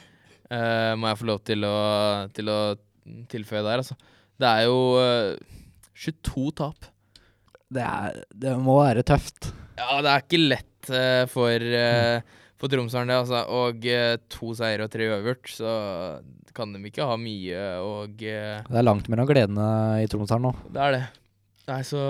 uh, 0.50 0.94
må 0.96 1.10
jeg 1.12 1.18
få 1.20 1.28
lov 1.28 1.42
til 1.44 1.64
å, 1.68 1.76
til 2.36 2.48
å 2.52 2.58
tilføye 3.28 3.64
der, 3.66 3.82
altså. 3.82 3.96
Det 4.38 4.48
er 4.48 4.66
jo 4.68 4.78
uh, 4.96 5.58
22 5.98 6.50
tap. 6.60 6.88
Det, 7.68 7.84
er, 7.84 8.22
det 8.32 8.54
må 8.64 8.78
være 8.80 9.02
tøft. 9.04 9.50
Ja, 9.78 9.98
det 10.04 10.10
er 10.14 10.22
ikke 10.24 10.40
lett 10.46 10.88
uh, 10.92 11.24
for, 11.30 11.52
uh, 11.60 12.38
for 12.58 12.72
Tromsøren, 12.72 13.10
det, 13.12 13.18
altså. 13.20 13.42
Og 13.54 13.84
eh, 13.86 14.16
to 14.32 14.54
seier 14.58 14.80
og 14.86 14.90
tre 14.90 15.06
uavgjort, 15.12 15.52
så 15.60 15.72
kan 16.56 16.72
de 16.74 16.80
ikke 16.88 17.04
ha 17.06 17.14
mye, 17.20 17.58
og 17.84 18.22
eh, 18.26 18.64
Det 18.66 18.80
er 18.80 18.86
langt 18.88 19.06
mellom 19.12 19.28
gledene 19.28 19.66
i 20.02 20.08
Tromsøren 20.10 20.42
nå. 20.48 20.50
det 20.74 20.80
er 20.88 20.96
det. 20.96 21.02
Nei, 21.68 21.82
så 21.84 22.00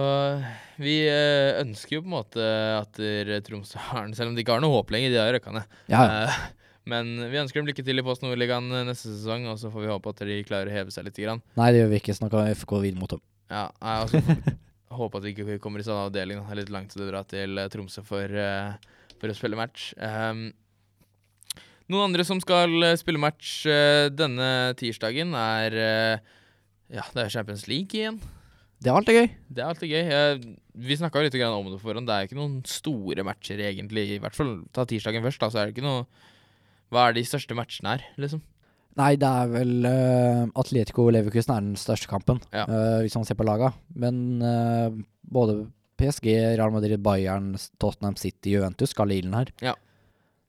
vi 0.79 1.01
eh, 1.11 1.57
ønsker 1.59 1.97
jo 1.97 2.05
på 2.05 2.07
en 2.07 2.15
måte 2.15 2.45
at 2.77 3.01
Tromsø 3.47 3.81
har 3.89 4.05
den 4.07 4.15
selv 4.15 4.31
om 4.31 4.37
de 4.37 4.45
ikke 4.45 4.55
har 4.55 4.63
noe 4.63 4.77
håp 4.77 4.93
lenger, 4.95 5.11
de 5.11 5.19
har 5.19 5.33
røkka 5.35 5.55
ned. 5.57 5.75
Ja, 5.91 6.03
ja. 6.07 6.21
Eh, 6.29 6.69
men 6.89 7.11
vi 7.29 7.41
ønsker 7.41 7.59
dem 7.59 7.67
lykke 7.69 7.83
til 7.85 8.01
i 8.01 8.05
Post 8.07 8.23
Nordligaen 8.23 8.71
eh, 8.71 8.87
neste 8.87 9.11
sesong, 9.11 9.49
og 9.51 9.59
så 9.59 9.73
får 9.73 9.83
vi 9.83 9.91
håpe 9.91 10.15
at 10.15 10.23
de 10.31 10.39
klarer 10.47 10.71
å 10.71 10.77
heve 10.77 10.95
seg 10.95 11.09
litt. 11.09 11.19
Grann. 11.19 11.43
Nei, 11.59 11.73
det 11.75 11.83
gjør 11.83 11.91
vi 11.91 12.01
ikke. 12.05 12.17
Snakka 12.21 12.47
FK 12.61 12.77
videre 12.87 13.03
mot 13.03 13.17
dem. 13.17 13.25
Ja, 13.51 13.67
nei, 13.83 13.97
altså, 14.05 14.23
håpe 15.01 15.19
at 15.19 15.27
vi 15.27 15.35
ikke 15.35 15.59
kommer 15.65 15.83
i 15.83 15.89
samme 15.89 16.07
avdeling. 16.07 16.39
Det 16.39 16.55
er 16.55 16.63
litt 16.63 16.73
langt 16.79 16.95
til 16.95 17.03
å 17.03 17.11
dra 17.11 17.27
til 17.27 17.65
Tromsø 17.75 18.07
for, 18.07 18.41
for 19.19 19.35
å 19.35 19.37
spille 19.37 19.59
match. 19.59 19.91
Um, 19.99 20.49
noen 21.91 22.13
andre 22.13 22.23
som 22.29 22.39
skal 22.45 22.93
spille 23.01 23.21
match 23.21 23.63
denne 24.15 24.49
tirsdagen, 24.79 25.35
er 25.35 25.79
Ja, 26.89 27.05
det 27.11 27.25
er 27.27 27.33
Champions 27.41 27.67
League 27.67 27.99
igjen. 27.99 28.23
Det 28.79 28.91
er 28.91 28.95
alltid 28.95 29.17
gøy. 29.19 29.29
Det 29.51 29.63
er 29.63 29.71
alltid 29.73 29.91
gøy. 29.91 30.11
Eh, 30.15 30.43
vi 30.89 30.97
snakka 30.99 31.23
litt 31.25 31.35
om 31.35 31.67
det 31.67 31.81
foran. 31.81 31.81
forhånd. 31.83 32.07
Det 32.07 32.15
er 32.15 32.29
ikke 32.29 32.39
noen 32.39 32.59
store 32.69 33.25
matcher, 33.27 33.59
egentlig. 33.59 34.05
I 34.15 34.21
hvert 34.23 34.37
fall 34.39 34.53
ta 34.73 34.85
tirsdagen 34.87 35.25
først, 35.25 35.41
da, 35.43 35.49
så 35.51 35.59
er 35.61 35.67
det 35.67 35.77
ikke 35.77 35.87
noe 35.89 36.07
Hva 36.89 37.09
er 37.09 37.19
de 37.19 37.25
største 37.27 37.57
matchene 37.59 37.97
her, 37.97 38.05
liksom? 38.17 38.41
Nei, 38.99 39.15
det 39.21 39.29
er 39.29 39.51
vel 39.53 39.85
uh, 39.87 40.47
Atletico 40.59 41.05
Leverkusen 41.13 41.53
er 41.55 41.61
den 41.67 41.77
største 41.79 42.09
kampen, 42.11 42.41
Ja. 42.55 42.65
uh, 42.65 43.01
hvis 43.05 43.15
man 43.19 43.27
ser 43.29 43.37
på 43.39 43.45
laga. 43.47 43.73
Men 43.95 44.41
uh, 44.41 44.89
både 45.23 45.67
PSG, 46.01 46.31
Real 46.57 46.73
Madrid, 46.73 47.03
Bayern, 47.05 47.53
Tottenham 47.79 48.17
City, 48.17 48.55
Juventus 48.55 48.95
skal 48.95 49.13
i 49.13 49.19
ilden 49.21 49.37
her. 49.37 49.53
Ja. 49.61 49.75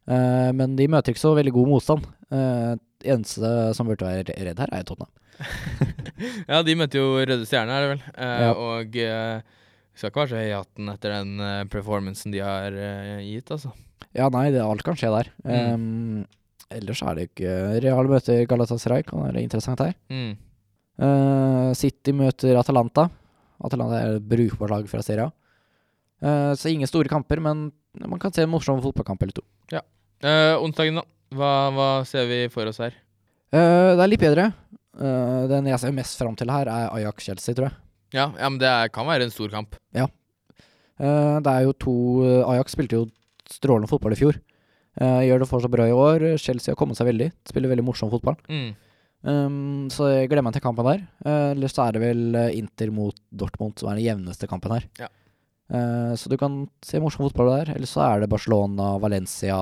Men 0.10 0.74
de 0.78 0.88
møter 0.89 1.13
ikke 1.13 1.22
så 1.22 1.36
veldig 1.38 1.52
god 1.54 1.68
motstand. 1.70 2.06
Uh, 2.34 2.78
eneste 3.06 3.50
som 3.78 3.89
burde 3.89 4.06
være 4.08 4.34
redd 4.34 4.62
her, 4.62 4.72
er 4.74 4.86
Tottenham. 4.88 5.12
Ja, 6.52 6.60
de 6.65 6.75
møter 6.75 6.99
jo 6.99 7.13
Røde 7.19 7.45
Stjerne, 7.47 7.75
er 7.78 7.86
det 7.86 7.91
vel. 7.93 8.02
Eh, 8.15 8.41
Ja. 8.43 8.49
Og 8.54 8.97
eh, 8.99 9.41
skal 9.95 10.12
ikke 10.12 10.21
være 10.23 10.32
så 10.32 10.39
høy 10.39 10.47
i 10.49 10.56
hatten 10.58 10.91
etter 10.93 11.13
den 11.17 11.39
eh, 11.43 11.63
performancen 11.71 12.34
de 12.36 12.41
har 12.43 12.75
eh, 12.75 13.21
gitt, 13.28 13.52
altså. 13.56 13.71
Ja, 14.15 14.28
nei, 14.34 14.49
det, 14.56 14.62
alt 14.63 14.84
kan 14.84 14.97
skje 14.99 15.12
der. 15.13 15.32
Mm. 15.45 15.73
Um, 15.73 16.28
ellers 16.73 17.02
er 17.06 17.17
det 17.17 17.28
ikke 17.30 17.56
Real 17.84 18.10
møter 18.10 18.45
Galatasaray, 18.49 19.04
kan 19.08 19.21
være 19.28 19.43
interessant 19.43 19.84
her. 19.84 19.95
Mm. 20.12 20.32
Uh, 20.99 21.69
City 21.78 22.12
møter 22.15 22.58
Atalanta. 22.60 23.08
Atalanta 23.63 23.99
er 23.99 24.17
et 24.17 24.25
brukbart 24.32 24.71
lag 24.73 24.88
fra 24.91 25.04
Serie 25.04 25.28
A. 25.28 25.32
Eh, 26.19 26.54
så 26.60 26.67
ingen 26.71 26.88
store 26.88 27.08
kamper, 27.12 27.39
men 27.43 27.69
man 27.95 28.19
kan 28.19 28.32
se 28.36 28.43
en 28.43 28.52
morsom 28.52 28.82
fotballkamp 28.84 29.21
eller 29.23 29.36
to. 29.39 29.45
Eh, 30.19 30.56
onsdagen, 30.60 30.97
da. 30.99 31.06
Hva, 31.32 31.52
hva 31.71 31.86
ser 32.04 32.25
vi 32.28 32.39
for 32.52 32.67
oss 32.67 32.82
her? 32.84 32.95
Uh, 33.54 33.95
det 33.95 34.04
er 34.04 34.10
litt 34.12 34.23
bedre. 34.23 34.49
Eh, 34.97 35.43
den 35.52 35.69
jeg 35.69 35.80
ser 35.82 35.93
mest 35.95 36.17
fram 36.19 36.36
til 36.39 36.49
her, 36.52 36.69
er 36.71 36.89
Ajax-Chelsea, 36.97 37.56
tror 37.56 37.69
jeg. 37.69 37.78
Ja, 38.15 38.32
ja 38.34 38.49
men 38.49 38.58
det 38.62 38.69
er, 38.69 38.89
kan 38.93 39.08
være 39.08 39.28
en 39.28 39.34
stor 39.34 39.52
kamp. 39.54 39.78
Eh, 40.99 41.38
det 41.39 41.52
er 41.54 41.63
jo 41.63 41.75
to 41.80 41.95
eh, 42.28 42.52
Ajax 42.52 42.73
spilte 42.75 42.97
jo 42.97 43.06
strålende 43.49 43.89
fotball 43.89 44.15
i 44.15 44.19
fjor. 44.19 44.39
Uh, 44.99 45.21
gjør 45.23 45.39
det 45.39 45.47
fortsatt 45.47 45.71
bra 45.71 45.86
i 45.88 45.93
år. 45.95 46.23
Chelsea 46.41 46.73
har 46.73 46.78
kommet 46.78 46.97
seg 46.99 47.08
veldig. 47.08 47.30
Spiller 47.47 47.71
veldig 47.71 47.86
morsom 47.88 48.10
fotball. 48.12 48.36
Mm. 48.52 48.73
Um, 49.23 49.86
så 49.93 50.10
jeg 50.12 50.28
gleder 50.28 50.43
meg 50.43 50.58
til 50.58 50.63
kampen 50.65 50.84
der. 50.89 51.06
Uh, 51.23 51.54
Ellers 51.54 51.71
så 51.78 51.86
er 51.86 51.95
det 51.95 52.02
vel 52.04 52.36
Inter 52.58 52.91
mot 52.91 53.15
Dortmund 53.32 53.80
som 53.80 53.93
er 53.93 53.99
den 54.02 54.04
jevneste 54.10 54.49
kampen 54.52 54.75
her. 54.75 54.89
Ja. 54.99 55.08
Så 56.19 56.32
du 56.32 56.34
kan 56.41 56.63
se 56.84 56.99
morsom 56.99 57.28
fotball 57.28 57.52
der. 57.54 57.71
Eller 57.78 57.88
så 57.88 58.02
er 58.10 58.23
det 58.23 58.32
Barcelona, 58.32 58.89
Valencia 58.99 59.56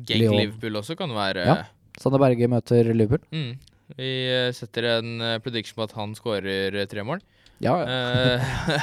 Genk 0.00 0.32
Liverpool 0.32 0.80
også 0.80 0.96
kan 0.98 1.12
være 1.12 1.44
Ja. 1.46 1.56
Sander 2.00 2.22
Berge 2.24 2.48
møter 2.48 2.88
Liverpool. 2.90 3.22
mm. 3.30 3.52
Vi 3.98 4.10
eh, 4.32 4.50
setter 4.56 4.86
en 4.98 5.20
eh, 5.20 5.38
prediction 5.44 5.76
på 5.78 5.86
at 5.86 5.94
han 5.98 6.14
skårer 6.16 6.74
eh, 6.80 6.88
tre 6.90 7.04
mål. 7.06 7.22
Ja, 7.62 7.76
ja. 7.86 8.38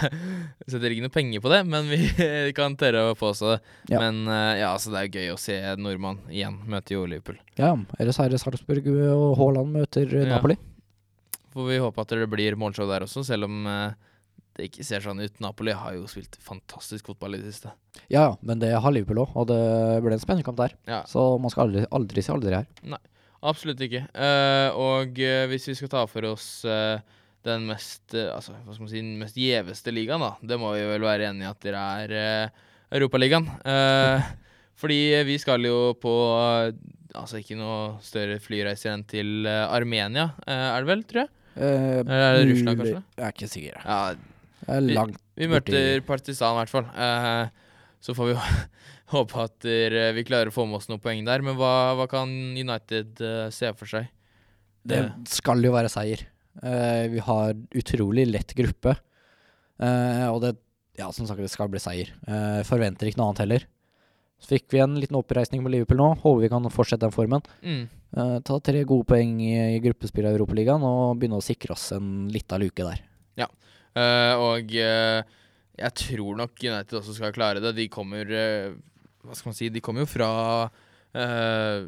Setter 0.72 0.93
ikke 0.93 1.04
noe 1.04 1.12
penger 1.12 1.41
på 1.43 1.50
det, 1.52 1.58
men 1.67 1.89
vi 1.91 1.98
kan 2.58 2.78
tørre 2.80 3.10
å 3.10 3.15
påstå 3.19 3.50
det. 3.52 3.58
Ja. 3.91 4.00
Men 4.06 4.22
ja, 4.56 4.69
altså 4.72 4.93
det 4.93 5.02
er 5.02 5.17
gøy 5.17 5.34
å 5.34 5.39
se 5.41 5.58
nordmann 5.76 6.22
igjen 6.32 6.62
møte 6.69 6.95
jo 6.95 7.02
Liverpool. 7.10 7.41
ja. 7.60 7.74
Ellers 8.00 8.22
er 8.24 8.32
det 8.32 8.39
Sarpsborg 8.39 8.88
og 9.12 9.34
Haaland 9.41 9.76
møter 9.76 10.13
Napoli. 10.30 10.56
Ja. 10.56 11.41
Får 11.52 11.67
vi 11.67 11.82
håpe 11.84 12.06
at 12.06 12.15
det 12.15 12.30
blir 12.32 12.56
målshow 12.62 12.88
der 12.88 13.04
også, 13.04 13.26
selv 13.28 13.50
om 13.50 13.67
det 14.56 14.69
ikke 14.69 14.86
ser 14.88 15.04
sånn 15.04 15.19
ut. 15.26 15.36
Napoli 15.43 15.74
har 15.76 15.95
jo 15.98 16.08
spilt 16.08 16.39
fantastisk 16.45 17.12
fotball 17.12 17.36
i 17.36 17.41
det 17.41 17.52
siste. 17.52 17.74
Ja, 18.08 18.30
ja, 18.30 18.34
men 18.45 18.63
det 18.63 18.72
har 18.80 18.95
Liverpool 18.95 19.26
òg, 19.26 19.36
og 19.39 19.50
det 19.52 19.60
ble 20.06 20.15
en 20.15 20.24
spennende 20.24 20.48
kamp 20.48 20.60
der. 20.62 20.76
Ja, 20.88 21.02
Så 21.10 21.34
man 21.41 21.52
skal 21.52 21.67
aldri, 21.67 21.84
aldri 22.00 22.24
si 22.24 22.32
aldri 22.32 22.56
her. 22.62 22.67
Absolutt 23.45 23.80
ikke. 23.86 24.02
Uh, 24.12 24.69
og 24.75 25.19
uh, 25.23 25.45
hvis 25.52 25.67
vi 25.71 25.75
skal 25.80 25.91
ta 25.93 26.02
for 26.12 26.25
oss 26.34 26.47
uh, 26.67 26.99
den 27.47 27.67
mest 27.69 28.12
uh, 28.17 28.34
altså, 28.36 28.52
hva 28.65 28.73
skal 28.75 28.84
man 28.84 28.91
si, 28.91 28.99
den 29.04 29.13
mest 29.21 29.38
gjeveste 29.39 29.93
ligaen, 29.95 30.19
da, 30.25 30.34
det 30.43 30.58
må 30.60 30.73
vi 30.75 30.82
vel 30.89 31.06
være 31.08 31.30
enige 31.30 31.47
i 31.47 31.52
at 31.54 31.62
dere 31.63 31.84
er 32.04 32.15
uh, 32.49 32.65
Europaligaen. 32.99 33.47
Fordi 34.80 34.97
vi 35.28 35.36
skal 35.39 35.63
jo 35.67 35.93
på 35.99 36.12
altså 37.19 37.39
ikke 37.41 37.58
noe 37.60 37.97
større 38.06 38.38
flyreiser 38.39 38.93
enn 38.93 39.04
til 39.10 39.43
Armenia, 39.49 40.30
er 40.47 40.78
det 40.86 40.88
vel, 40.88 41.02
tror 41.10 41.21
jeg? 41.25 41.32
Eller 41.60 42.23
er 42.23 42.38
det 42.39 42.45
Russland, 42.54 42.80
kanskje? 42.80 43.02
Jeg 43.19 43.25
er 43.28 43.34
ikke 43.36 43.49
sikker. 43.52 43.80
Ja, 43.84 43.97
Det 44.15 44.78
er 44.78 44.86
Vi- 44.88 44.95
langt 44.95 45.19
vi 45.36 45.47
møter 45.52 46.02
Partisan 46.08 46.56
i 46.56 46.60
hvert 46.62 46.71
fall. 46.71 46.88
Så 47.99 48.15
får 48.15 48.30
vi 48.30 48.34
jo 48.38 48.39
håpe 49.10 49.41
at 49.41 49.65
vi 50.15 50.24
klarer 50.28 50.52
å 50.52 50.54
få 50.54 50.65
med 50.69 50.80
oss 50.80 50.89
noen 50.89 51.02
poeng 51.02 51.24
der. 51.26 51.41
Men 51.45 51.58
hva, 51.58 51.95
hva 51.98 52.06
kan 52.12 52.30
United 52.54 53.22
uh, 53.26 53.48
se 53.54 53.72
for 53.78 53.89
seg? 53.89 54.10
Det 54.89 55.02
skal 55.30 55.65
jo 55.65 55.74
være 55.74 55.91
seier. 55.91 56.24
Uh, 56.62 57.06
vi 57.12 57.22
har 57.24 57.54
utrolig 57.80 58.28
lett 58.30 58.54
gruppe. 58.58 58.95
Uh, 59.82 60.28
og 60.32 60.41
det 60.45 60.56
Ja, 61.00 61.08
som 61.15 61.28
sagt, 61.28 61.39
det 61.39 61.52
skal 61.52 61.69
bli 61.72 61.80
seier. 61.80 62.10
Eh, 62.28 62.60
forventer 62.67 63.08
ikke 63.08 63.22
noe 63.22 63.30
annet 63.30 63.39
heller. 63.45 63.63
Så 64.43 64.50
fikk 64.52 64.65
vi 64.74 64.82
en 64.84 64.98
liten 65.00 65.15
oppreisning 65.15 65.62
med 65.63 65.72
Liverpool 65.72 65.95
nå. 65.95 66.10
Håper 66.19 66.41
vi 66.43 66.50
kan 66.52 66.67
fortsette 66.76 67.06
den 67.06 67.13
formen. 67.15 67.45
Mm. 67.63 67.86
Eh, 67.88 68.34
ta 68.43 68.58
tre 68.60 68.82
gode 68.84 69.08
poeng 69.08 69.38
i, 69.39 69.54
i 69.78 69.80
gruppespillet 69.86 70.28
i 70.28 70.36
Europaligaen 70.36 70.84
og 70.84 71.15
begynne 71.22 71.39
å 71.39 71.45
sikre 71.45 71.78
oss 71.78 71.93
en 71.95 72.28
lita 72.34 72.60
luke 72.60 72.84
der. 72.84 73.00
Ja, 73.39 73.48
og 74.43 74.76
eh, 74.76 75.24
jeg 75.80 75.95
tror 76.04 76.36
nok 76.41 76.60
United 76.60 77.00
også 77.00 77.15
skal 77.15 77.32
klare 77.36 77.63
det. 77.63 77.72
De 77.80 77.88
kommer 77.91 78.28
eh, 78.36 78.76
Hva 79.30 79.38
skal 79.38 79.52
man 79.52 79.58
si? 79.60 79.70
De 79.70 79.82
kom 79.86 80.00
jo 80.02 80.08
fra 80.10 80.30
eh, 81.13 81.86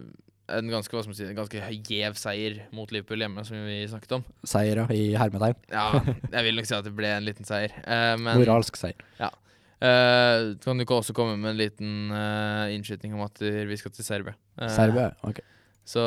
en 0.52 0.72
ganske 0.72 0.94
hva 0.94 1.04
skal 1.04 1.14
man 1.14 1.18
si, 1.18 1.28
en 1.28 1.38
ganske 1.38 1.62
gjev 1.88 2.18
seier 2.20 2.58
mot 2.76 2.92
Liverpool 2.94 3.24
hjemme, 3.24 3.44
som 3.48 3.60
vi 3.66 3.80
snakket 3.90 4.18
om. 4.20 4.26
Seier, 4.48 4.84
ja, 4.84 4.88
i 4.94 5.12
hermetegn. 5.18 5.60
Ja, 5.72 5.88
jeg 6.36 6.48
vil 6.48 6.60
nok 6.60 6.70
si 6.70 6.76
at 6.78 6.88
det 6.88 6.94
ble 6.98 7.12
en 7.16 7.28
liten 7.28 7.48
seier. 7.48 7.74
Eh, 7.82 8.16
men 8.22 8.38
Moralsk 8.40 8.80
seier. 8.80 9.00
eh, 9.22 10.52
kan 10.62 10.82
du 10.82 10.86
også 10.86 11.16
komme 11.18 11.38
med 11.40 11.56
en 11.56 11.62
liten 11.62 11.94
uh, 12.14 12.70
innskyting 12.74 13.16
om 13.18 13.26
at 13.26 13.42
vi 13.42 13.80
skal 13.80 13.96
til 13.96 14.08
Serbia? 14.08 14.36
Eh, 14.60 14.74
Serbia, 14.76 15.12
ok. 15.26 15.42
Så 15.92 16.02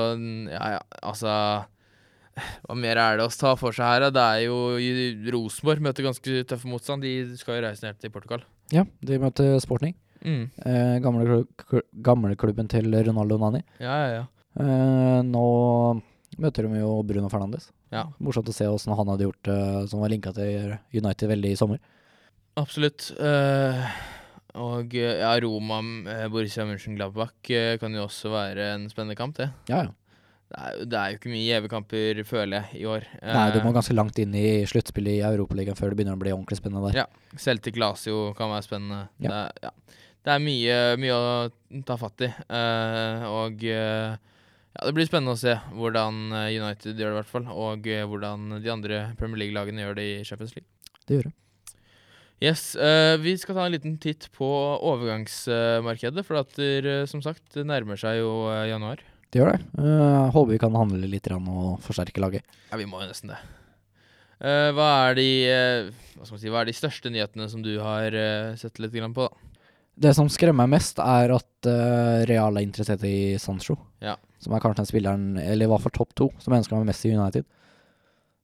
ja, 0.55 0.77
ja, 0.77 0.83
altså 1.03 1.31
Hva 2.62 2.77
mer 2.79 2.99
er 3.03 3.18
det 3.18 3.25
å 3.27 3.33
ta 3.35 3.57
for 3.59 3.75
seg 3.75 3.88
her? 3.90 4.07
da? 4.07 4.12
Det 4.14 4.23
er 4.23 4.44
jo 4.47 5.35
Rosenborg 5.35 5.83
møter 5.83 6.07
ganske 6.07 6.44
tøff 6.51 6.64
motstand. 6.66 7.03
De 7.03 7.37
skal 7.38 7.59
jo 7.59 7.66
reise 7.66 7.87
ned 7.87 7.99
til 8.03 8.11
Portugal. 8.14 8.47
Ja, 8.75 8.87
de 9.07 9.18
møter 9.23 9.59
Sporting. 9.62 9.94
Mm. 10.24 10.44
Eh, 10.64 10.96
gamle, 11.04 11.44
klu- 11.60 11.84
gamleklubben 12.02 12.68
til 12.72 12.88
Ronaldo 13.06 13.38
Nani. 13.38 13.62
Ja, 13.78 13.94
ja, 14.00 14.08
ja. 14.18 14.24
Eh, 14.60 15.20
nå 15.26 15.44
møter 16.40 16.66
de 16.66 16.80
jo 16.80 16.96
Bruno 17.06 17.28
Fernandes. 17.30 17.70
Ja. 17.94 18.06
Morsomt 18.18 18.48
å 18.50 18.54
se 18.54 18.66
åssen 18.66 18.94
han 18.96 19.10
hadde 19.12 19.28
gjort 19.28 19.42
det, 19.46 19.58
som 19.90 20.00
var 20.02 20.10
linka 20.10 20.32
til 20.34 20.76
United 20.94 21.30
veldig 21.30 21.52
i 21.54 21.58
sommer. 21.58 21.82
Absolutt. 22.58 23.10
Eh, 23.18 23.84
og 24.62 24.94
eh, 24.94 25.18
ja, 25.20 25.32
Roma, 25.42 25.80
Borussia 26.30 26.64
Mönchengladbach 26.66 27.50
uh, 27.50 27.74
kan 27.82 27.94
jo 27.94 28.04
også 28.06 28.30
være 28.30 28.68
en 28.76 28.88
spennende 28.90 29.18
kamp, 29.18 29.37
det. 29.40 29.50
Ja, 29.70 29.84
ja. 29.88 29.92
Det 30.54 30.60
er, 30.60 30.74
det 30.87 30.98
er 31.00 31.10
jo 31.10 31.16
ikke 31.18 31.30
mye 31.32 31.46
gjeve 31.48 31.68
kamper, 31.72 32.18
føler 32.28 32.60
jeg, 32.60 32.82
i 32.82 32.84
år. 32.87 33.06
Nei, 33.24 33.46
du 33.50 33.56
må 33.64 33.72
Eh, 33.72 33.74
ganske 33.74 33.94
langt 33.96 34.18
inn 34.22 34.34
i 34.38 34.62
sluttspillet 34.70 35.16
i 35.16 35.24
Europaligaen 35.26 35.74
før 35.74 35.90
det 35.90 35.98
begynner 35.98 36.14
å 36.14 36.20
bli 36.20 36.30
ordentlig 36.34 36.60
spennende 36.60 36.92
der. 36.92 37.00
Ja. 37.00 37.38
Celtic 37.40 37.78
Lazio 37.80 38.28
kan 38.38 38.52
være 38.52 38.66
spennende. 38.66 39.00
Ja. 39.24 39.32
Det, 39.32 39.40
er, 39.40 39.64
ja. 39.64 39.72
Det 40.24 40.32
er 40.32 40.40
mye, 40.40 40.76
mye 41.00 41.16
å 41.16 41.80
ta 41.84 41.98
fatt 42.00 42.24
i. 42.24 42.30
Uh, 42.48 43.24
og 43.28 43.64
uh, 43.68 44.16
ja, 44.74 44.87
det 44.88 44.94
blir 44.96 45.06
spennende 45.06 45.37
å 45.37 45.38
se 45.38 45.52
hvordan 45.76 46.32
eh, 46.34 46.56
United 46.56 46.96
gjør 46.96 47.12
det, 47.12 47.12
i 47.12 47.18
hvert 47.20 47.30
fall. 47.30 47.48
Og 47.52 47.84
uh, 47.87 48.04
hvordan 48.08 48.56
de 48.64 48.72
andre 48.72 49.00
Premier 49.20 49.44
League-lagene 49.44 49.84
gjør 49.84 49.98
det 50.00 50.06
i 50.08 50.22
Champions 50.26 50.56
League. 50.56 50.70
Det 51.04 51.18
gjør 51.18 51.28
det. 51.28 51.34
Yes, 52.42 52.74
Vi 53.22 53.32
skal 53.40 53.56
ta 53.56 53.62
en 53.64 53.72
liten 53.72 53.94
titt 54.02 54.26
på 54.34 54.48
overgangsmarkedet. 54.84 56.24
For 56.26 56.40
at 56.40 56.56
det, 56.58 56.96
som 57.08 57.22
sagt, 57.24 57.44
det 57.54 57.62
nærmer 57.68 57.96
seg 58.00 58.18
jo 58.18 58.50
januar. 58.68 59.00
Det 59.30 59.40
gjør 59.40 59.54
det. 59.54 59.60
Uh, 59.78 60.32
håper 60.34 60.50
vi 60.50 60.60
kan 60.60 60.76
handle 60.76 61.08
litt 61.08 61.30
og 61.30 61.78
forsterke 61.84 62.20
laget. 62.20 62.44
Ja, 62.72 62.80
vi 62.80 62.88
må 62.90 63.00
jo 63.04 63.08
nesten 63.08 63.32
det. 63.32 63.38
Hva, 64.44 64.88
er 65.06 65.14
de, 65.16 65.28
hva, 66.18 66.26
si, 66.26 66.50
hva 66.52 66.64
er 66.64 66.68
de 66.68 66.74
største 66.76 67.08
nyhetene 67.08 67.46
som 67.48 67.62
du 67.64 67.76
har 67.80 68.12
sett 68.60 68.82
litt 68.82 68.92
grann 68.92 69.14
på? 69.16 69.30
da? 69.30 69.53
Det 69.96 70.11
som 70.16 70.26
skremmer 70.33 70.64
meg 70.66 70.78
mest, 70.80 70.98
er 70.98 71.30
at 71.37 71.68
uh, 71.70 72.24
Real 72.26 72.57
er 72.59 72.64
interessert 72.66 73.04
i 73.07 73.37
Sancho. 73.38 73.76
Ja. 74.02 74.16
Som 74.42 74.52
er 74.57 74.62
kanskje 74.64 74.83
den 74.83 74.88
spilleren, 74.90 75.26
eller 75.38 75.66
i 75.66 75.70
hvert 75.70 75.85
fall 75.85 75.94
topp 75.94 76.14
to, 76.18 76.30
som 76.42 76.57
ønsker 76.57 76.76
meg 76.76 76.88
mest 76.90 77.07
i 77.07 77.12
United. 77.14 77.46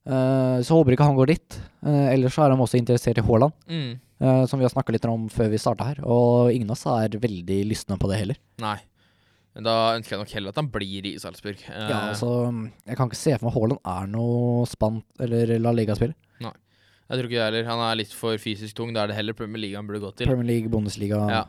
Uh, 0.09 0.63
så 0.65 0.79
håper 0.79 0.95
ikke 0.95 1.09
han 1.11 1.19
går 1.19 1.33
dit. 1.35 1.59
Uh, 1.85 2.07
ellers 2.15 2.37
så 2.39 2.47
er 2.47 2.55
han 2.55 2.63
også 2.63 2.79
interessert 2.81 3.19
i 3.21 3.27
Haaland, 3.27 3.53
Mm. 3.69 3.99
som 4.21 4.61
vi 4.61 4.67
har 4.67 4.73
snakka 4.73 4.93
litt 4.93 5.05
om 5.09 5.29
før 5.33 5.49
vi 5.49 5.57
starta 5.59 5.85
her. 5.91 6.01
Og 6.05 6.51
ingen 6.53 6.69
av 6.69 6.77
oss 6.77 6.85
er 6.93 7.15
veldig 7.19 7.61
lystne 7.71 7.97
på 7.97 8.09
det 8.11 8.19
heller. 8.21 8.37
Nei. 8.61 8.77
Men 9.57 9.65
da 9.65 9.77
ønsker 9.97 10.15
jeg 10.15 10.21
nok 10.21 10.35
heller 10.37 10.53
at 10.53 10.59
han 10.61 10.69
blir 10.71 11.07
i 11.09 11.15
Salzburg. 11.19 11.63
Ja, 11.67 12.11
altså, 12.13 12.29
Jeg 12.87 12.99
kan 12.99 13.09
ikke 13.09 13.17
se 13.19 13.33
for 13.39 13.49
meg 13.49 13.57
Haaland 13.57 13.81
er 13.97 14.11
noe 14.13 14.67
spant 14.69 15.25
eller 15.25 15.55
La 15.59 15.73
Liga-spiller. 15.73 16.15
Jeg 17.11 17.19
tror 17.19 17.27
ikke 17.27 17.39
det 17.41 17.47
heller. 17.49 17.65
Han 17.67 17.81
er 17.89 17.97
litt 17.99 18.13
for 18.15 18.39
fysisk 18.39 18.77
tung. 18.79 18.93
Da 18.95 19.03
er 19.03 19.11
det 19.11 19.17
heller 19.19 19.35
Premier 19.35 19.59
League 19.65 19.77
han 19.79 19.89
burde 19.89 20.01
gått 20.05 20.21
til. 20.21 20.31
Premier 20.31 20.47
League, 20.53 20.71
Bundesliga 20.71 21.19
Ja. 21.31 21.41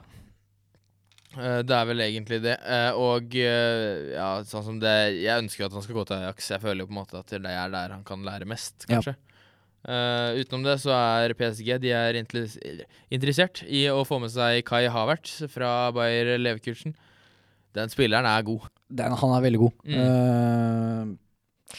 Eh, 1.37 1.61
det 1.63 1.75
er 1.77 1.85
vel 1.87 2.01
egentlig 2.03 2.41
det. 2.43 2.57
Eh, 2.65 2.97
og 2.97 3.35
eh, 3.39 4.15
ja, 4.17 4.31
sånn 4.43 4.65
som 4.65 4.79
det 4.81 4.95
Jeg 5.21 5.39
ønsker 5.45 5.67
at 5.69 5.75
han 5.77 5.85
skal 5.85 5.95
gå 6.01 6.03
til 6.09 6.17
Ajax. 6.17 6.49
Jeg 6.51 6.63
føler 6.65 6.83
jo 6.83 6.89
på 6.89 6.95
en 6.95 6.99
måte 7.03 7.21
at 7.21 7.29
det 7.31 7.53
er 7.53 7.69
der 7.71 7.93
han 7.95 8.03
kan 8.07 8.25
lære 8.25 8.49
mest, 8.49 8.87
Ja. 8.89 8.97
kanskje. 8.97 9.15
Eh, 9.81 10.41
utenom 10.43 10.65
det 10.65 10.75
så 10.83 10.91
er 10.93 11.33
PSG 11.33 11.79
De 11.81 11.89
er 11.89 12.13
interessert 12.13 13.63
i 13.65 13.87
å 13.89 14.03
få 14.05 14.19
med 14.21 14.29
seg 14.29 14.59
Kai 14.67 14.83
Havertz 14.93 15.39
fra 15.49 15.91
Bayer 15.95 16.35
Leverkursen. 16.37 16.93
Den 17.73 17.89
spilleren 17.89 18.27
er 18.27 18.43
god. 18.43 18.67
Den, 18.91 19.13
han 19.15 19.33
er 19.37 19.41
veldig 19.45 19.61
god. 19.61 19.71
Mm. 19.87 21.15
Uh, 21.15 21.77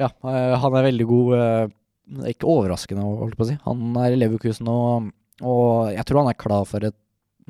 ja, 0.00 0.08
han 0.24 0.74
er 0.74 0.86
veldig 0.88 1.06
god. 1.06 1.34
eh, 1.38 1.68
ikke 2.30 2.48
overraskende, 2.50 3.04
holdt 3.20 3.36
på 3.38 3.46
å 3.46 3.50
si. 3.50 3.58
Han 3.66 3.98
er 4.02 4.14
i 4.14 4.18
Leverkusen, 4.18 4.70
og, 4.70 5.10
og 5.40 5.92
jeg 5.94 6.06
tror 6.08 6.22
han 6.22 6.32
er 6.32 6.40
klar 6.40 6.64
for 6.68 6.86
et, 6.88 6.96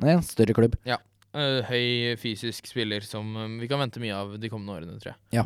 en 0.01 0.23
større 0.25 0.55
klubb. 0.57 0.77
Eh, 0.85 1.61
høy 1.69 2.17
fysisk 2.19 2.67
spiller 2.67 3.05
som 3.07 3.29
uh, 3.39 3.47
vi 3.61 3.69
kan 3.71 3.79
vente 3.79 4.01
mye 4.03 4.17
av 4.17 4.33
de 4.41 4.49
kommende 4.51 4.75
årene, 4.75 4.97
tror 4.99 5.13
jeg. 5.13 5.19
Ja. 5.39 5.45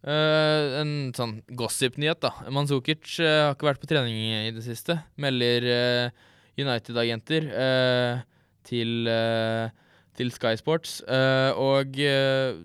Uh, 0.00 0.80
en 0.80 0.92
sånn 1.14 1.36
gossip-nyhet, 1.54 2.18
da. 2.24 2.32
Manzukic 2.50 3.04
uh, 3.20 3.50
har 3.50 3.54
ikke 3.54 3.68
vært 3.68 3.82
på 3.84 3.90
trening 3.92 4.16
i 4.48 4.50
det 4.56 4.64
siste. 4.64 4.96
Melder 5.20 5.68
eh, 5.70 6.26
United-agenter 6.60 7.46
eh, 7.46 8.22
til, 8.66 9.06
eh, 9.08 9.70
til 10.18 10.32
Sky 10.34 10.56
Sports. 10.60 10.98
Eh, 11.06 11.50
og 11.56 11.96
eh, 12.02 12.58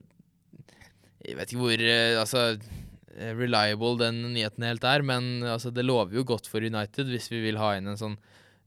jeg 1.25 1.37
vet 1.39 1.51
ikke 1.51 1.61
hvor 1.61 1.85
eh, 1.85 2.17
altså, 2.19 2.47
eh, 2.55 2.81
reliable 3.15 3.97
den 3.99 4.21
nyheten 4.33 4.65
helt 4.67 4.83
er, 4.83 5.03
men 5.05 5.43
altså, 5.43 5.71
det 5.73 5.85
lover 5.85 6.17
jo 6.19 6.23
godt 6.27 6.49
for 6.51 6.63
United 6.65 7.07
hvis 7.11 7.29
vi 7.31 7.41
vil 7.45 7.59
ha 7.61 7.73
inn 7.77 7.87
en 7.91 7.99
sånn 7.99 8.17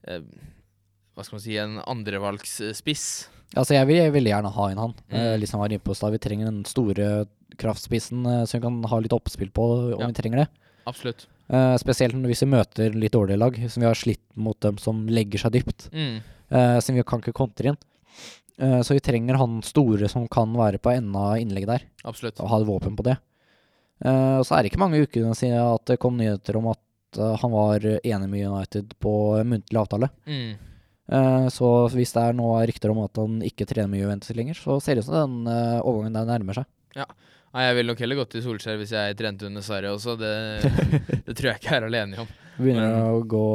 eh, 0.07 0.21
hva 1.15 1.25
skal 1.25 1.37
man 1.37 1.43
si, 1.43 1.57
en 1.59 1.79
andrevalgsspiss. 1.83 3.05
Altså, 3.57 3.73
jeg 3.75 3.89
vil 3.89 4.13
veldig 4.13 4.31
gjerne 4.31 4.53
ha 4.55 4.67
inn 4.71 4.79
han. 4.79 4.93
Mm. 5.09 5.17
Eh, 5.19 5.33
litt 5.41 5.51
var 5.53 5.67
inne 5.73 5.83
på. 5.83 5.95
Vi 6.13 6.21
trenger 6.23 6.47
den 6.51 6.61
store 6.69 7.09
kraftspissen 7.59 8.23
eh, 8.29 8.45
som 8.47 8.59
vi 8.59 8.65
kan 8.67 8.79
ha 8.91 8.99
litt 9.03 9.15
oppspill 9.15 9.51
på 9.51 9.65
om 9.97 9.99
Ja. 9.99 10.07
vi 10.07 10.17
trenger 10.21 10.43
det. 10.45 10.47
Absolutt. 10.87 11.27
Eh, 11.49 11.75
spesielt 11.81 12.15
hvis 12.29 12.45
vi 12.45 12.51
møter 12.53 12.95
litt 12.95 13.13
dårlige 13.17 13.41
lag, 13.41 13.57
som 13.69 13.81
vi 13.83 13.89
har 13.89 13.97
slitt 13.99 14.23
mot 14.35 14.59
dem 14.61 14.77
som 14.77 15.07
legger 15.09 15.39
seg 15.43 15.57
dypt. 15.57 15.89
Mm. 15.91 16.21
Som 16.81 16.95
vi 16.97 17.03
kan 17.05 17.21
ikke 17.21 17.35
kontre 17.37 17.69
inn. 17.69 17.77
Eh, 18.59 18.81
så 18.83 18.95
vi 18.97 18.99
trenger 19.03 19.37
han 19.39 19.61
store 19.63 20.09
som 20.11 20.25
kan 20.27 20.51
være 20.57 20.81
på 20.83 20.91
enden 20.91 21.15
av 21.15 21.37
innlegget 21.39 21.69
der, 21.71 21.83
Absolutt. 22.03 22.39
og 22.43 22.49
ha 22.51 22.57
et 22.59 22.67
våpen 22.67 22.97
på 22.99 23.05
det. 23.07 23.15
Eh, 24.05 24.37
og 24.39 24.45
så 24.47 24.55
er 24.55 24.63
det 24.63 24.71
ikke 24.71 24.81
mange 24.81 25.01
ukene 25.03 25.35
siden 25.37 25.59
at 25.59 25.85
det 25.89 25.99
kom 26.01 26.17
nyheter 26.19 26.59
om 26.59 26.71
at 26.71 27.19
eh, 27.19 27.35
han 27.41 27.53
var 27.53 27.85
enig 27.99 28.29
med 28.31 28.47
United 28.47 28.95
på 29.03 29.13
muntlig 29.47 29.81
avtale. 29.81 30.11
Mm. 30.29 30.53
Eh, 31.09 31.47
så 31.53 31.71
hvis 31.93 32.13
det 32.15 32.23
er 32.23 32.37
nå 32.37 32.51
rykter 32.69 32.93
om 32.93 33.03
at 33.03 33.19
han 33.19 33.39
ikke 33.45 33.67
trener 33.69 33.91
med 33.91 34.03
Juventus 34.03 34.35
lenger, 34.37 34.59
så 34.59 34.79
ser 34.83 34.97
det 34.97 35.05
ut 35.05 35.11
som 35.11 35.19
den 35.19 35.51
overgangen 35.83 36.19
der 36.19 36.29
nærmer 36.29 36.61
seg. 36.61 36.69
Nei, 37.49 37.63
jeg 37.65 37.77
ville 37.79 37.89
nok 37.93 38.01
heller 38.03 38.19
gått 38.19 38.35
til 38.35 38.43
Solskjær 38.45 38.77
hvis 38.77 38.91
jeg 38.93 39.15
trente 39.17 39.47
under 39.47 39.63
Sverige 39.65 39.95
også. 39.95 40.13
Det, 40.19 40.33
det 41.25 41.33
tror 41.33 41.49
jeg 41.49 41.61
ikke 41.61 41.71
jeg 41.71 41.79
er 41.79 41.87
alene 41.87 42.21
om. 42.21 42.35
Begynner 42.59 42.91
Men- 42.91 43.15
å 43.15 43.23
gå 43.25 43.45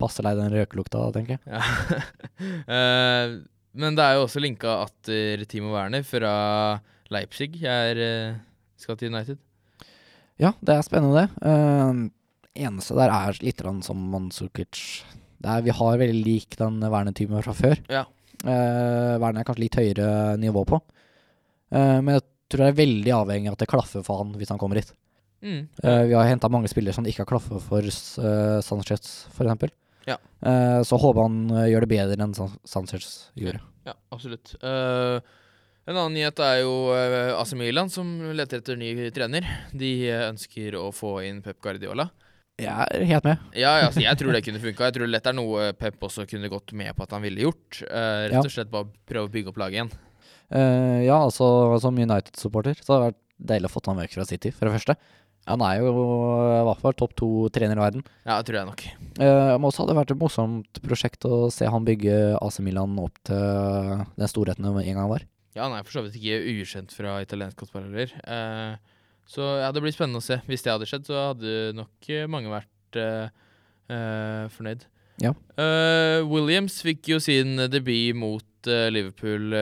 passe 0.00 0.20
lei 0.24 0.34
den 0.36 0.52
røkelukta, 0.52 1.06
tenker 1.14 1.36
jeg. 1.36 1.42
Ja. 1.48 1.60
uh, 2.68 3.36
men 3.80 3.96
det 3.96 4.04
er 4.04 4.18
jo 4.18 4.26
også 4.26 4.42
linka 4.44 4.78
atter 4.84 5.44
Timo 5.48 5.72
Werner 5.72 6.04
fra 6.04 6.32
Leipzig 7.12 7.62
er, 7.64 8.00
uh, 8.00 8.36
skal 8.80 8.98
til 9.00 9.12
United. 9.12 9.40
Ja, 10.42 10.52
det 10.60 10.74
er 10.74 10.84
spennende, 10.84 11.24
det. 11.24 11.46
Uh, 11.46 12.10
eneste 12.66 12.96
der 12.98 13.12
er 13.12 13.40
litt 13.44 13.62
som 13.84 14.02
Manzukic. 14.12 14.82
Er, 15.44 15.62
vi 15.64 15.74
har 15.74 16.00
veldig 16.00 16.22
lik 16.24 16.56
den 16.60 16.80
Werner-typen 16.82 17.42
fra 17.44 17.54
før. 17.56 17.80
Ja. 17.92 18.04
Uh, 18.44 19.16
Werner 19.22 19.42
er 19.42 19.48
kanskje 19.48 19.64
litt 19.64 19.78
høyere 19.80 20.36
nivå 20.40 20.64
på. 20.68 20.80
Uh, 21.72 21.98
men 22.02 22.16
jeg 22.16 22.26
tror 22.52 22.62
det 22.62 22.68
er 22.70 22.82
veldig 22.82 23.16
avhengig 23.16 23.50
av 23.50 23.56
at 23.56 23.64
det 23.64 23.72
klaffer 23.72 24.04
for 24.06 24.22
han 24.22 24.36
hvis 24.38 24.52
han 24.52 24.60
kommer 24.60 24.80
hit. 24.80 24.92
Mm. 25.44 25.66
Uh, 25.82 26.04
vi 26.08 26.14
har 26.16 26.28
henta 26.28 26.50
mange 26.52 26.70
spillere 26.72 26.96
som 26.96 27.06
ikke 27.06 27.24
har 27.24 27.32
klaffa 27.32 27.60
for 27.62 27.84
uh, 27.84 28.60
Sanchez, 28.64 29.26
f.eks. 29.32 29.74
Ja. 30.06 30.18
Uh, 30.46 30.82
så 30.86 30.98
håper 31.02 31.26
han 31.26 31.38
eh, 31.50 31.70
gjør 31.72 31.82
det 31.82 31.90
bedre 31.90 32.22
enn 32.22 32.34
San 32.36 32.54
Sanchez 32.62 33.08
gjorde. 33.34 33.60
Ja, 33.86 33.94
absolutt. 34.14 34.54
Eh, 34.62 35.18
en 35.86 35.94
annen 35.94 36.16
nyhet 36.18 36.40
er 36.42 36.60
jo 36.64 36.74
uh, 36.90 37.36
AC 37.38 37.54
Milan, 37.58 37.90
som 37.92 38.08
leter 38.34 38.58
etter 38.58 38.78
ny 38.78 38.90
trener. 39.14 39.46
De 39.70 39.90
eh, 40.10 40.24
ønsker 40.26 40.74
å 40.80 40.88
få 40.94 41.20
inn 41.28 41.38
Pep 41.44 41.60
Guardiola. 41.62 42.08
Jeg 42.58 42.72
er 42.72 43.04
helt 43.10 43.26
med. 43.28 43.44
Ja, 43.52 43.76
ja, 43.78 43.90
altså, 43.90 44.00
jeg 44.02 44.18
tror 44.18 44.34
det 44.34 44.42
kunne 44.48 44.62
funka. 44.62 44.88
Jeg 44.88 44.96
tror 44.96 45.12
lett 45.12 45.28
er 45.30 45.36
noe 45.36 45.68
Pep 45.78 46.02
også 46.08 46.26
kunne 46.26 46.50
gått 46.50 46.74
med 46.74 46.90
på 46.96 47.06
at 47.06 47.14
han 47.14 47.22
ville 47.22 47.44
gjort. 47.46 47.84
Uh, 47.84 48.26
rett 48.32 48.40
og 48.42 48.50
slett 48.54 48.72
bare 48.72 48.90
prøve 49.06 49.30
å 49.30 49.34
bygge 49.36 49.52
opp 49.52 49.60
laget 49.62 49.78
igjen. 49.78 49.92
Uh, 50.50 51.04
ja, 51.04 51.20
altså 51.20 51.46
som 51.82 52.02
United-supporter 52.02 52.82
så 52.82 52.92
har 52.92 53.00
det 53.04 53.12
vært 53.12 53.22
deilig 53.52 53.70
å 53.70 53.74
få 53.76 53.84
han 53.86 54.02
vekk 54.02 54.18
fra 54.18 54.26
City, 54.26 54.52
for 54.56 54.66
det 54.66 54.74
første. 54.80 54.98
Han 55.46 55.62
er 55.62 55.78
jo 55.78 55.92
i 55.92 56.62
hvert 56.66 56.82
fall 56.82 56.98
topp 56.98 57.14
to 57.14 57.30
trener 57.54 57.78
i 57.78 57.84
verden. 57.84 58.02
Ja, 58.24 58.40
det 58.40 58.48
tror 58.48 58.58
jeg 58.58 58.70
nok. 58.72 58.84
Uh, 59.20 59.54
men 59.54 59.70
også 59.70 59.84
hadde 59.84 59.94
det 59.94 60.00
vært 60.00 60.16
et 60.16 60.22
morsomt 60.24 60.82
prosjekt 60.82 61.30
å 61.30 61.46
se 61.54 61.70
han 61.70 61.86
bygge 61.86 62.18
AC 62.40 62.58
Milan 62.66 62.98
opp 62.98 63.22
til 63.30 64.02
den 64.18 64.34
storheten 64.34 64.66
det 64.66 64.88
en 64.88 65.02
gang 65.04 65.14
var. 65.14 65.30
Ja, 65.56 65.70
er 65.72 65.86
for 65.86 65.96
så 65.96 66.02
vidt 66.04 66.18
ikke 66.20 66.36
ukjent 66.60 66.92
fra 66.92 67.14
italiensk 67.24 67.62
fotball 67.64 67.86
heller. 67.88 68.10
Eh, 68.28 68.96
så 69.26 69.46
ja, 69.62 69.70
det 69.72 69.80
blir 69.82 69.94
spennende 69.94 70.20
å 70.20 70.24
se. 70.26 70.36
Hvis 70.46 70.62
det 70.66 70.74
hadde 70.74 70.88
skjedd, 70.88 71.06
så 71.08 71.22
hadde 71.30 71.54
nok 71.78 72.10
eh, 72.12 72.26
mange 72.30 72.52
vært 72.52 72.98
eh, 73.00 73.30
eh, 73.88 74.44
fornøyd. 74.52 74.84
Ja. 75.24 75.32
Eh, 75.56 76.20
Williams 76.28 76.76
fikk 76.84 77.08
jo 77.14 77.20
sin 77.24 77.56
debut 77.72 78.18
mot 78.20 78.68
eh, 78.68 78.90
Liverpool 78.92 79.56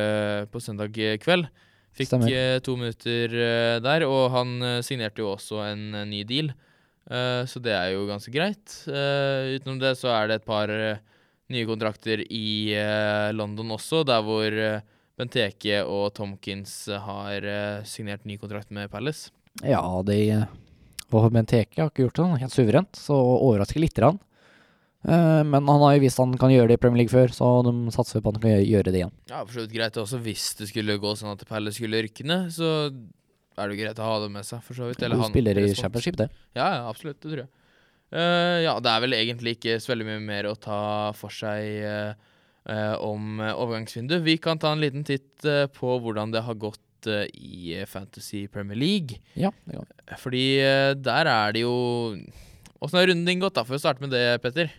på 0.50 0.62
søndag 0.62 0.98
kveld. 1.22 1.46
Fikk 1.94 2.10
Stemmer. 2.10 2.58
to 2.66 2.74
minutter 2.74 3.30
der, 3.78 4.02
og 4.10 4.32
han 4.34 4.56
signerte 4.82 5.22
jo 5.22 5.28
også 5.36 5.60
en 5.62 5.92
ny 6.10 6.24
deal. 6.26 6.48
Så 7.46 7.60
det 7.62 7.70
er 7.70 7.92
jo 7.92 8.08
ganske 8.08 8.32
greit. 8.34 8.72
Utenom 8.90 9.78
det 9.78 9.92
så 10.00 10.10
er 10.10 10.26
det 10.26 10.40
et 10.40 10.48
par 10.48 10.72
nye 11.54 11.68
kontrakter 11.68 12.24
i 12.26 12.74
London 13.38 13.76
også, 13.76 14.02
der 14.08 14.26
hvor 14.26 14.58
Benteke 15.18 15.82
og 15.86 16.08
Tomkins 16.16 16.72
har 16.90 17.46
eh, 17.46 17.84
signert 17.86 18.24
ny 18.26 18.36
kontrakt 18.40 18.72
med 18.74 18.90
Palace. 18.90 19.30
Ja, 19.62 19.80
de 20.02 20.18
Og 21.14 21.28
Benteke 21.30 21.78
har 21.78 21.90
ikke 21.92 22.08
gjort 22.08 22.18
det 22.18 22.40
helt 22.42 22.54
suverent, 22.54 22.98
så 22.98 23.14
overrasker 23.14 23.78
lite 23.82 24.02
grann. 24.02 24.18
Eh, 25.06 25.42
men 25.46 25.68
han 25.68 25.82
har 25.84 25.94
jo 25.94 26.02
vist 26.02 26.18
han 26.18 26.34
kan 26.40 26.50
gjøre 26.50 26.72
det 26.72 26.78
i 26.78 26.82
Premier 26.82 27.04
League 27.04 27.12
før, 27.14 27.30
så 27.30 27.50
de 27.66 27.74
satser 27.94 28.24
på 28.24 28.32
at 28.32 28.40
han 28.40 28.46
kan 28.46 28.56
gjøre- 28.64 28.90
det 28.90 29.00
igjen. 29.02 29.12
Ja, 29.30 29.44
for 29.44 29.52
så 29.52 29.66
vidt 29.66 29.76
greit 29.76 30.00
også 30.00 30.18
hvis 30.24 30.54
det 30.58 30.68
skulle 30.72 30.98
gå 30.98 31.14
sånn 31.14 31.32
at 31.32 31.46
Pelle 31.46 31.70
skulle 31.70 32.02
rykke 32.02 32.24
ned, 32.26 32.50
så 32.50 32.90
er 32.90 33.68
det 33.68 33.76
jo 33.76 33.84
greit 33.84 34.00
å 34.02 34.08
ha 34.08 34.20
det 34.24 34.30
med 34.32 34.44
seg, 34.44 34.62
for 34.62 34.74
så 34.74 34.88
vidt. 34.88 34.98
Du 34.98 35.22
spiller 35.28 35.58
i. 35.58 35.74
Championship, 35.74 36.16
det. 36.16 36.30
Ja, 36.56 36.74
ja, 36.74 36.88
absolutt. 36.88 37.20
Det 37.20 37.30
tror 37.30 37.44
jeg. 37.44 37.52
Uh, 38.14 38.62
ja, 38.62 38.78
det 38.78 38.90
er 38.90 39.00
vel 39.02 39.14
egentlig 39.16 39.56
ikke 39.56 39.80
så 39.82 39.90
veldig 39.90 40.06
mye 40.06 40.22
mer 40.22 40.44
å 40.50 40.54
ta 40.58 41.12
for 41.18 41.30
seg 41.34 41.62
eh, 41.82 42.10
eh, 42.10 42.14
om 43.04 43.42
overgangsvinduet. 43.44 44.22
Vi 44.24 44.38
kan 44.40 44.58
ta 44.58 44.72
en 44.72 44.80
liten 44.80 45.04
titt 45.04 45.44
eh, 45.44 45.66
på 45.68 45.98
hvordan 46.00 46.32
det 46.32 46.44
har 46.46 46.56
gått 46.56 47.08
eh, 47.10 47.26
i 47.36 47.74
eh, 47.76 47.84
Fantasy 47.84 48.46
Premier 48.48 48.78
League. 48.78 49.18
Ja, 49.36 49.50
det 49.68 49.76
kan. 49.76 50.16
Fordi 50.22 50.46
eh, 50.64 50.94
der 50.96 51.28
er 51.28 51.52
det 51.52 51.66
jo 51.66 51.74
Åssen 52.80 52.98
har 52.98 53.06
runden 53.08 53.28
din 53.28 53.40
gått, 53.40 53.54
da? 53.56 53.64
For 53.64 53.76
å 53.76 53.80
starte 53.80 54.04
med 54.04 54.12
det, 54.12 54.40
Petter. 54.44 54.72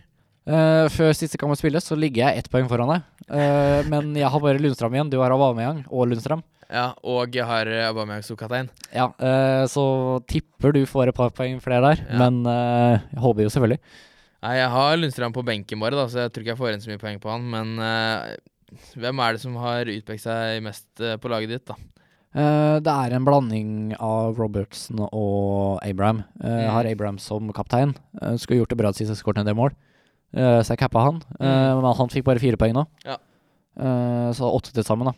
Uh, 0.46 0.86
før 0.94 1.10
siste 1.16 1.40
kamp 1.40 1.56
spilles, 1.58 1.82
så 1.82 1.96
ligger 1.98 2.22
jeg 2.22 2.38
ett 2.38 2.50
poeng 2.52 2.68
foran 2.70 2.92
deg. 2.92 3.06
Uh, 3.26 3.80
men 3.90 4.12
jeg 4.14 4.30
har 4.30 4.42
bare 4.44 4.60
Lundstrøm 4.62 4.94
igjen. 4.94 5.10
Du 5.10 5.16
har 5.18 5.34
Aubameyang 5.34 5.80
og 5.88 6.06
Lundstrøm. 6.12 6.44
Ja, 6.66 6.90
og 7.06 7.34
jeg 7.34 7.46
har 7.46 7.68
eh, 7.70 7.86
Aubameyang 7.86 8.24
som 8.26 8.38
kaptein. 8.38 8.70
Ja, 8.90 9.08
uh, 9.22 9.64
så 9.70 9.84
tipper 10.26 10.74
du 10.74 10.82
får 10.88 11.12
et 11.12 11.18
par 11.18 11.30
poeng 11.34 11.60
flere 11.62 11.92
der. 11.92 12.02
Ja. 12.02 12.18
Men 12.24 12.40
eh, 12.50 13.04
jeg 13.12 13.22
håper 13.22 13.46
jo 13.46 13.52
selvfølgelig. 13.54 13.80
Nei, 14.46 14.60
jeg 14.60 14.70
har 14.70 14.96
Lundstrand 15.00 15.34
på 15.34 15.42
benken 15.42 15.80
bare, 15.82 15.96
da, 15.98 16.04
så 16.06 16.20
jeg 16.22 16.30
tror 16.30 16.44
ikke 16.44 16.52
jeg 16.52 16.58
får 16.60 16.72
inn 16.76 16.82
så 16.84 16.90
mye 16.92 17.00
poeng 17.02 17.16
på 17.22 17.30
han. 17.32 17.46
Men 17.50 17.72
uh, 17.82 18.36
hvem 18.94 19.22
er 19.24 19.34
det 19.34 19.40
som 19.42 19.56
har 19.58 19.90
utpekt 19.90 20.22
seg 20.22 20.60
mest 20.62 20.86
uh, 21.02 21.16
på 21.18 21.32
laget 21.32 21.50
ditt, 21.50 21.64
da? 21.66 21.74
Uh, 22.36 22.76
det 22.84 22.92
er 22.92 23.16
en 23.16 23.26
blanding 23.26 23.72
av 23.98 24.38
Robertson 24.38 25.02
og 25.08 25.80
Abraham. 25.82 26.22
Jeg 26.38 26.62
Mm. 26.68 26.70
har 26.76 26.86
Abraham 26.92 27.18
som 27.18 27.50
kaptein. 27.56 27.96
Skulle 28.38 28.60
gjort 28.62 28.70
det 28.70 28.78
bra 28.78 28.92
sist 28.94 29.10
jeg 29.10 29.18
skåret 29.18 29.40
en 29.42 29.48
del 29.50 29.58
mål, 29.58 29.74
så 30.36 30.68
jeg 30.68 30.78
cappa 30.84 31.02
han. 31.08 31.22
Mm. 31.40 31.80
Men 31.80 31.94
han 31.98 32.12
fikk 32.12 32.26
bare 32.28 32.42
fire 32.42 32.58
poeng 32.60 32.74
nå. 32.76 32.84
Ja. 33.06 33.16
Så 34.36 34.46
åtte 34.52 34.70
til 34.76 34.84
sammen, 34.86 35.08
da. 35.10 35.16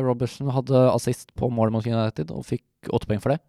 Robertson 0.00 0.50
hadde 0.50 0.86
assist 0.94 1.30
på 1.38 1.50
mål 1.52 1.70
mot 1.74 1.86
United 1.86 2.32
og 2.34 2.46
fikk 2.48 2.90
åtte 2.90 3.06
poeng 3.10 3.20
for 3.22 3.34
det. 3.36 3.40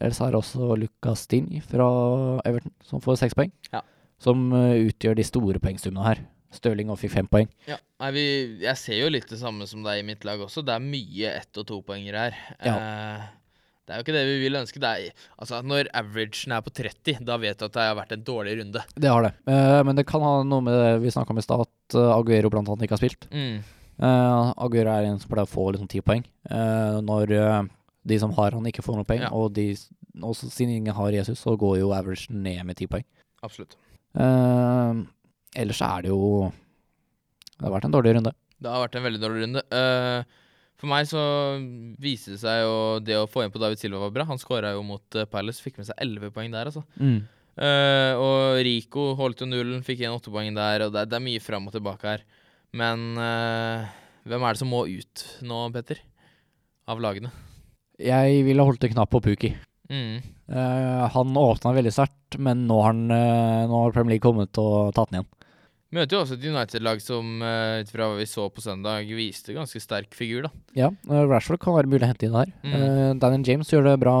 Ellers 0.00 0.20
er 0.24 0.32
det 0.32 0.40
også 0.40 0.74
Lucas 0.80 1.26
Sting 1.26 1.48
fra 1.68 1.86
Everton 2.48 2.72
som 2.86 3.02
får 3.04 3.20
seks 3.20 3.36
poeng. 3.36 3.52
Ja. 3.74 3.82
Som 4.20 4.50
eh, 4.56 4.88
utgjør 4.88 5.18
de 5.18 5.26
store 5.26 5.60
poengsummene 5.62 6.06
her. 6.06 6.22
Stirling 6.50 6.90
fikk 6.98 7.12
fem 7.14 7.28
poeng. 7.30 7.46
Ja, 7.68 7.76
nei, 8.02 8.08
vi, 8.16 8.22
jeg 8.64 8.78
ser 8.80 8.96
jo 8.98 9.10
litt 9.12 9.28
det 9.30 9.38
samme 9.38 9.68
som 9.70 9.84
deg 9.86 10.00
i 10.00 10.06
mitt 10.06 10.24
lag 10.26 10.40
også. 10.42 10.64
Det 10.66 10.72
er 10.74 10.82
mye 10.82 11.34
ett- 11.36 11.60
og 11.60 11.68
topoengere 11.68 12.24
her. 12.26 12.40
Ja. 12.58 12.74
Eh, 12.74 13.28
det 13.86 13.94
er 13.94 14.00
jo 14.00 14.04
ikke 14.06 14.14
det 14.14 14.24
vi 14.26 14.38
vil 14.44 14.58
ønske. 14.58 14.80
Er, 14.86 15.26
altså, 15.38 15.60
når 15.66 15.88
averagen 15.98 16.52
er 16.54 16.62
på 16.62 16.72
30, 16.74 17.24
da 17.26 17.36
vet 17.42 17.58
du 17.58 17.66
at 17.66 17.74
det 17.74 17.86
har 17.86 17.98
vært 17.98 18.12
en 18.16 18.24
dårlig 18.26 18.56
runde. 18.60 18.82
Det 18.94 19.10
har 19.10 19.26
det. 19.26 19.32
Eh, 19.50 19.80
men 19.86 19.98
det 19.98 20.06
kan 20.10 20.22
ha 20.22 20.40
noe 20.46 20.62
med 20.64 20.76
det 20.78 20.92
vi 21.04 21.12
snakka 21.14 21.34
om 21.34 21.40
i 21.42 21.44
stad, 21.44 21.64
at 21.66 21.98
uh, 21.98 22.14
Aguero 22.16 22.50
blant 22.52 22.70
annet 22.70 22.86
ikke 22.86 22.96
har 22.98 23.02
spilt. 23.02 23.26
Mm. 23.34 23.60
Uh, 24.00 24.52
Aguero 24.62 24.94
er 24.94 25.08
en 25.08 25.18
som 25.20 25.30
pleier 25.32 25.48
å 25.48 25.50
få 25.50 25.66
liksom 25.74 25.90
ti 25.90 26.00
poeng. 26.06 26.22
Eh, 26.48 27.00
når 27.04 27.34
eh, 27.36 27.58
de 28.10 28.18
som 28.22 28.32
har 28.36 28.56
han, 28.56 28.66
ikke 28.70 28.82
får 28.84 28.98
noen 28.98 29.08
poeng, 29.08 29.22
Ja. 29.24 29.30
og 29.36 29.52
de, 29.56 29.68
også 30.20 30.50
siden 30.50 30.76
ingen 30.80 30.94
har 30.96 31.14
Jesus, 31.14 31.40
så 31.42 31.54
går 31.58 31.78
jo 31.80 31.92
averagen 31.96 32.42
ned 32.44 32.64
med 32.68 32.76
ti 32.80 32.86
poeng. 32.90 33.06
Absolutt. 33.46 33.76
Uh, 34.10 35.06
ellers 35.54 35.80
er 35.86 36.02
det 36.02 36.10
jo 36.10 36.50
Det 37.56 37.62
har 37.68 37.74
vært 37.76 37.86
en 37.86 37.94
dårlig 37.94 38.14
runde. 38.16 38.32
Det 38.60 38.68
har 38.72 38.82
vært 38.82 38.96
en 38.98 39.04
veldig 39.06 39.20
dårlig 39.22 39.42
runde. 39.44 39.62
Uh, 39.72 40.24
for 40.80 40.88
meg 40.90 41.06
så 41.10 41.20
viste 42.00 42.32
det 42.34 42.40
seg 42.40 42.62
jo 42.64 42.74
det 43.04 43.18
å 43.20 43.28
få 43.28 43.44
inn 43.44 43.52
på 43.52 43.60
David 43.60 43.78
Silva 43.80 44.00
var 44.06 44.14
bra. 44.14 44.24
Han 44.30 44.40
skåra 44.40 44.70
jo 44.72 44.80
mot 44.88 45.16
eh, 45.20 45.26
Palace, 45.28 45.60
fikk 45.60 45.76
med 45.76 45.86
seg 45.90 45.98
11 46.00 46.32
poeng 46.32 46.48
der, 46.54 46.70
altså. 46.70 46.80
Eh, 46.96 48.12
og 48.16 48.56
Rico 48.64 49.10
holdt 49.18 49.42
jo 49.44 49.48
nullen, 49.50 49.82
fikk 49.84 50.00
igjen 50.00 50.16
åtte 50.16 50.32
poeng 50.32 50.56
der, 50.56 50.86
og 50.86 50.94
det, 50.94 51.02
det 51.12 51.18
er 51.18 51.24
mye 51.26 51.42
fram 51.44 51.68
og 51.68 51.74
tilbake 51.76 52.08
her. 52.08 52.24
Men 52.72 53.10
hvem 53.12 54.46
er 54.48 54.56
det 54.56 54.62
som 54.62 54.72
må 54.72 54.86
ut 54.88 55.26
nå, 55.44 55.60
Petter? 55.76 56.00
Av 56.88 57.04
lagene? 57.04 57.28
Jeg 58.00 58.44
ville 58.46 58.64
holdt 58.64 58.86
en 58.86 58.94
knapp 58.94 59.10
på 59.12 59.20
Pookie. 59.24 59.58
Mm. 59.90 60.22
Uh, 60.50 61.06
han 61.10 61.36
åpna 61.36 61.72
veldig 61.74 61.92
sterkt, 61.94 62.38
men 62.38 62.64
nå 62.68 62.78
har, 62.80 62.94
han, 62.94 63.10
uh, 63.10 63.66
nå 63.70 63.82
har 63.84 63.92
Premier 63.94 64.16
League 64.16 64.24
kommet 64.24 64.58
og 64.62 64.94
tatt 64.96 65.10
den 65.10 65.20
igjen. 65.20 65.28
Møter 65.90 66.14
jo 66.14 66.20
også 66.22 66.36
et 66.38 66.46
United-lag 66.46 67.02
som 67.02 67.42
uh, 67.42 67.82
ut 67.82 67.90
fra 67.90 68.06
hva 68.06 68.18
vi 68.20 68.26
så 68.30 68.46
på 68.54 68.62
søndag, 68.62 69.10
viste 69.18 69.56
ganske 69.56 69.82
sterk 69.82 70.14
figur, 70.14 70.46
da. 70.46 70.52
Ja, 70.78 70.90
Rashford 71.10 71.60
kan 71.62 71.74
være 71.74 71.90
mulig 71.90 72.06
å 72.06 72.12
hente 72.12 72.28
inn 72.28 72.38
der. 72.38 72.54
Mm. 72.62 73.20
Daniel 73.22 73.46
James 73.48 73.72
gjør 73.74 73.88
det 73.90 73.96
bra. 74.02 74.16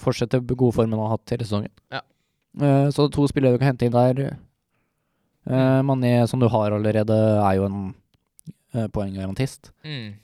Fortsetter 0.00 0.40
gode 0.48 0.72
formen 0.74 0.96
han 0.96 1.04
har 1.04 1.18
hatt 1.18 1.36
hele 1.36 1.44
sesongen. 1.46 1.74
Ja. 1.92 2.00
Så 2.90 3.06
to 3.12 3.26
spillere 3.28 3.54
du 3.54 3.60
kan 3.60 3.74
hente 3.74 3.86
inn 3.86 3.94
der. 3.94 4.38
Uh, 5.46 5.82
Mané, 5.84 6.16
som 6.26 6.40
du 6.40 6.48
har 6.50 6.72
allerede, 6.72 7.16
er 7.44 7.58
jo 7.60 7.68
en 7.68 8.88
poenggarantist. 8.92 9.70
Mm. 9.84 10.16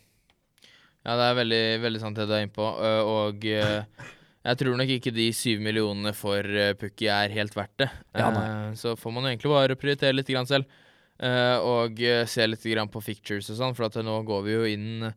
Ja, 1.03 1.17
det 1.19 1.27
er 1.27 1.39
veldig, 1.41 1.63
veldig 1.83 2.01
sant 2.03 2.19
det 2.19 2.29
du 2.31 2.35
er 2.37 2.45
inne 2.47 2.55
på. 2.55 2.67
Og 3.11 3.43
jeg 3.43 4.59
tror 4.59 4.77
nok 4.79 4.91
ikke 4.95 5.13
de 5.15 5.29
syv 5.35 5.63
millionene 5.63 6.13
for 6.15 6.47
Pukki 6.79 7.09
er 7.11 7.35
helt 7.35 7.55
verdt 7.59 7.75
det. 7.83 7.89
Ja, 8.19 8.29
så 8.79 8.95
får 8.99 9.15
man 9.15 9.27
jo 9.27 9.33
egentlig 9.33 9.51
bare 9.53 9.79
prioritere 9.79 10.15
litt 10.15 10.31
grann 10.31 10.47
selv. 10.47 10.71
og 11.19 11.99
se 12.31 12.47
litt 12.47 12.65
grann 12.71 12.91
på 12.91 13.03
fictures 13.03 13.51
og 13.51 13.59
sånn, 13.59 13.75
for 13.79 13.87
at 13.89 13.99
nå 14.03 14.15
går 14.27 14.41
vi 14.47 14.55
jo 14.55 14.65
inn 14.71 15.13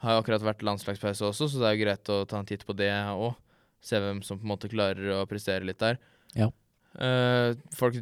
Har 0.00 0.14
jo 0.16 0.22
akkurat 0.22 0.44
vært 0.44 0.62
landslagspause 0.64 1.26
også, 1.28 1.48
så 1.52 1.60
det 1.60 1.66
er 1.68 1.74
jo 1.76 1.82
greit 1.84 2.12
å 2.12 2.20
ta 2.28 2.38
en 2.40 2.48
titt 2.48 2.64
på 2.64 2.76
det 2.76 2.88
òg. 3.12 3.34
Se 3.84 3.96
hvem 4.00 4.22
som 4.24 4.38
på 4.40 4.44
en 4.44 4.52
måte 4.54 4.68
klarer 4.72 5.10
å 5.18 5.26
prestere 5.28 5.64
litt 5.68 5.80
der. 5.80 5.98
Ja. 6.36 6.48
folk 7.76 8.00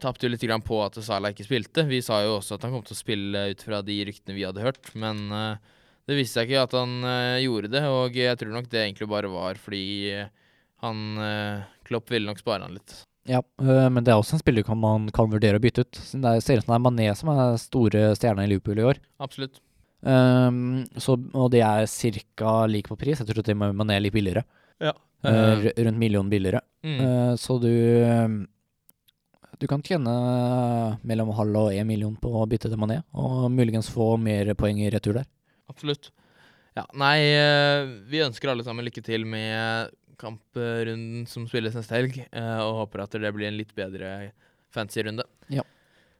tapte 0.00 0.24
jo 0.24 0.32
litt 0.32 0.44
grann 0.44 0.64
på 0.64 0.78
at 0.84 0.96
Salah 1.04 1.32
ikke 1.32 1.44
spilte. 1.44 1.84
Vi 1.88 2.00
sa 2.04 2.22
jo 2.24 2.38
også 2.38 2.56
at 2.56 2.64
han 2.64 2.72
kom 2.72 2.84
til 2.84 2.96
å 2.96 3.00
spille 3.00 3.46
ut 3.52 3.64
fra 3.64 3.80
de 3.84 3.96
ryktene 4.08 4.36
vi 4.36 4.44
hadde 4.48 4.64
hørt, 4.64 4.92
men 4.96 5.24
det 6.08 6.18
viste 6.18 6.40
seg 6.40 6.50
ikke 6.50 6.66
at 6.66 6.76
han 6.76 6.98
uh, 7.06 7.38
gjorde 7.42 7.70
det, 7.72 7.82
og 7.86 8.18
jeg 8.18 8.38
tror 8.40 8.52
nok 8.56 8.68
det 8.72 8.82
egentlig 8.82 9.08
bare 9.10 9.30
var 9.30 9.58
fordi 9.62 9.84
uh, 10.18 10.28
han 10.82 11.02
uh, 11.18 11.64
Klopp 11.86 12.10
ville 12.10 12.26
nok 12.26 12.40
spare 12.42 12.66
han 12.66 12.78
litt. 12.78 13.02
Ja, 13.28 13.38
men 13.62 14.02
det 14.02 14.10
er 14.10 14.18
også 14.18 14.34
en 14.34 14.40
spiller 14.40 14.64
kan 14.66 14.80
man 14.82 15.04
kan 15.14 15.28
vurdere 15.30 15.60
å 15.60 15.62
bytte 15.62 15.84
ut. 15.84 15.94
Det 15.94 16.30
ser 16.42 16.58
ut 16.58 16.64
som 16.64 16.72
det 16.72 16.78
er 16.78 16.82
Mané 16.82 17.04
som 17.14 17.28
er 17.30 17.52
store 17.62 18.00
stjerna 18.18 18.42
i 18.42 18.48
Liverpool 18.50 18.80
i 18.80 18.86
år. 18.88 18.98
Absolutt. 19.22 19.60
Um, 20.02 20.80
så, 20.98 21.14
og 21.38 21.52
det 21.54 21.60
er 21.62 21.86
ca. 21.86 22.54
lik 22.66 22.90
på 22.90 22.96
pris. 22.98 23.22
Jeg 23.22 23.28
tror 23.28 23.46
til 23.46 23.54
og 23.54 23.60
med 23.60 23.78
Mané 23.78 24.00
er 24.00 24.02
litt 24.02 24.16
billigere. 24.16 24.42
Ja. 24.82 24.96
rundt 25.22 26.00
million 26.02 26.26
billigere. 26.32 26.64
Mm. 26.82 27.36
så 27.38 27.60
du 27.62 27.70
du 29.62 29.68
kan 29.70 29.84
tjene 29.86 30.12
mellom 31.06 31.30
halv 31.38 31.60
og 31.60 31.76
én 31.76 31.86
million 31.86 32.16
på 32.18 32.32
å 32.34 32.48
bytte 32.50 32.66
til 32.66 32.80
Mané, 32.82 33.04
og 33.14 33.46
muligens 33.54 33.86
få 33.92 34.16
mer 34.18 34.50
poeng 34.58 34.80
i 34.82 34.90
retur 34.90 35.20
der. 35.20 35.28
Absolutt. 35.70 36.10
Ja, 36.76 36.86
nei, 36.96 37.18
eh, 37.36 37.82
vi 38.08 38.22
ønsker 38.24 38.52
alle 38.52 38.64
sammen 38.64 38.86
lykke 38.86 39.04
til 39.04 39.26
med 39.28 39.92
kamprunden 40.20 41.26
som 41.28 41.44
spilles 41.50 41.76
neste 41.76 41.98
helg, 41.98 42.18
eh, 42.24 42.58
og 42.62 42.84
håper 42.84 43.04
at 43.04 43.16
det 43.20 43.32
blir 43.34 43.50
en 43.50 43.58
litt 43.58 43.74
bedre 43.76 44.32
fancy 44.72 45.04
runde. 45.04 45.26
Ja. 45.52 45.66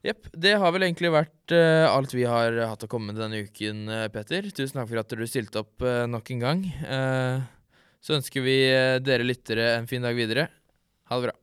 Jepp. 0.03 0.27
Det 0.35 0.57
har 0.59 0.73
vel 0.75 0.83
egentlig 0.89 1.13
vært 1.15 1.53
uh, 1.55 1.87
alt 1.87 2.11
vi 2.11 2.25
har 2.27 2.57
hatt 2.67 2.83
å 2.83 2.89
komme 2.91 3.13
med 3.13 3.21
denne 3.23 3.45
uken, 3.47 3.85
uh, 3.87 4.09
Petter. 4.11 4.49
Tusen 4.51 4.81
takk 4.81 4.89
for 4.91 4.99
at 4.99 5.15
du 5.15 5.23
stilte 5.31 5.63
opp 5.63 5.85
uh, 5.87 6.09
nok 6.11 6.33
en 6.35 6.43
gang. 6.43 6.65
så 8.03 8.19
ønsker 8.19 8.43
vi 8.43 8.57
dere 9.07 9.23
lyttere 9.23 9.77
en 9.77 9.87
fin 9.87 10.03
dag 10.03 10.19
videre. 10.19 10.49
Ha 11.07 11.21
det 11.21 11.31
bra. 11.31 11.42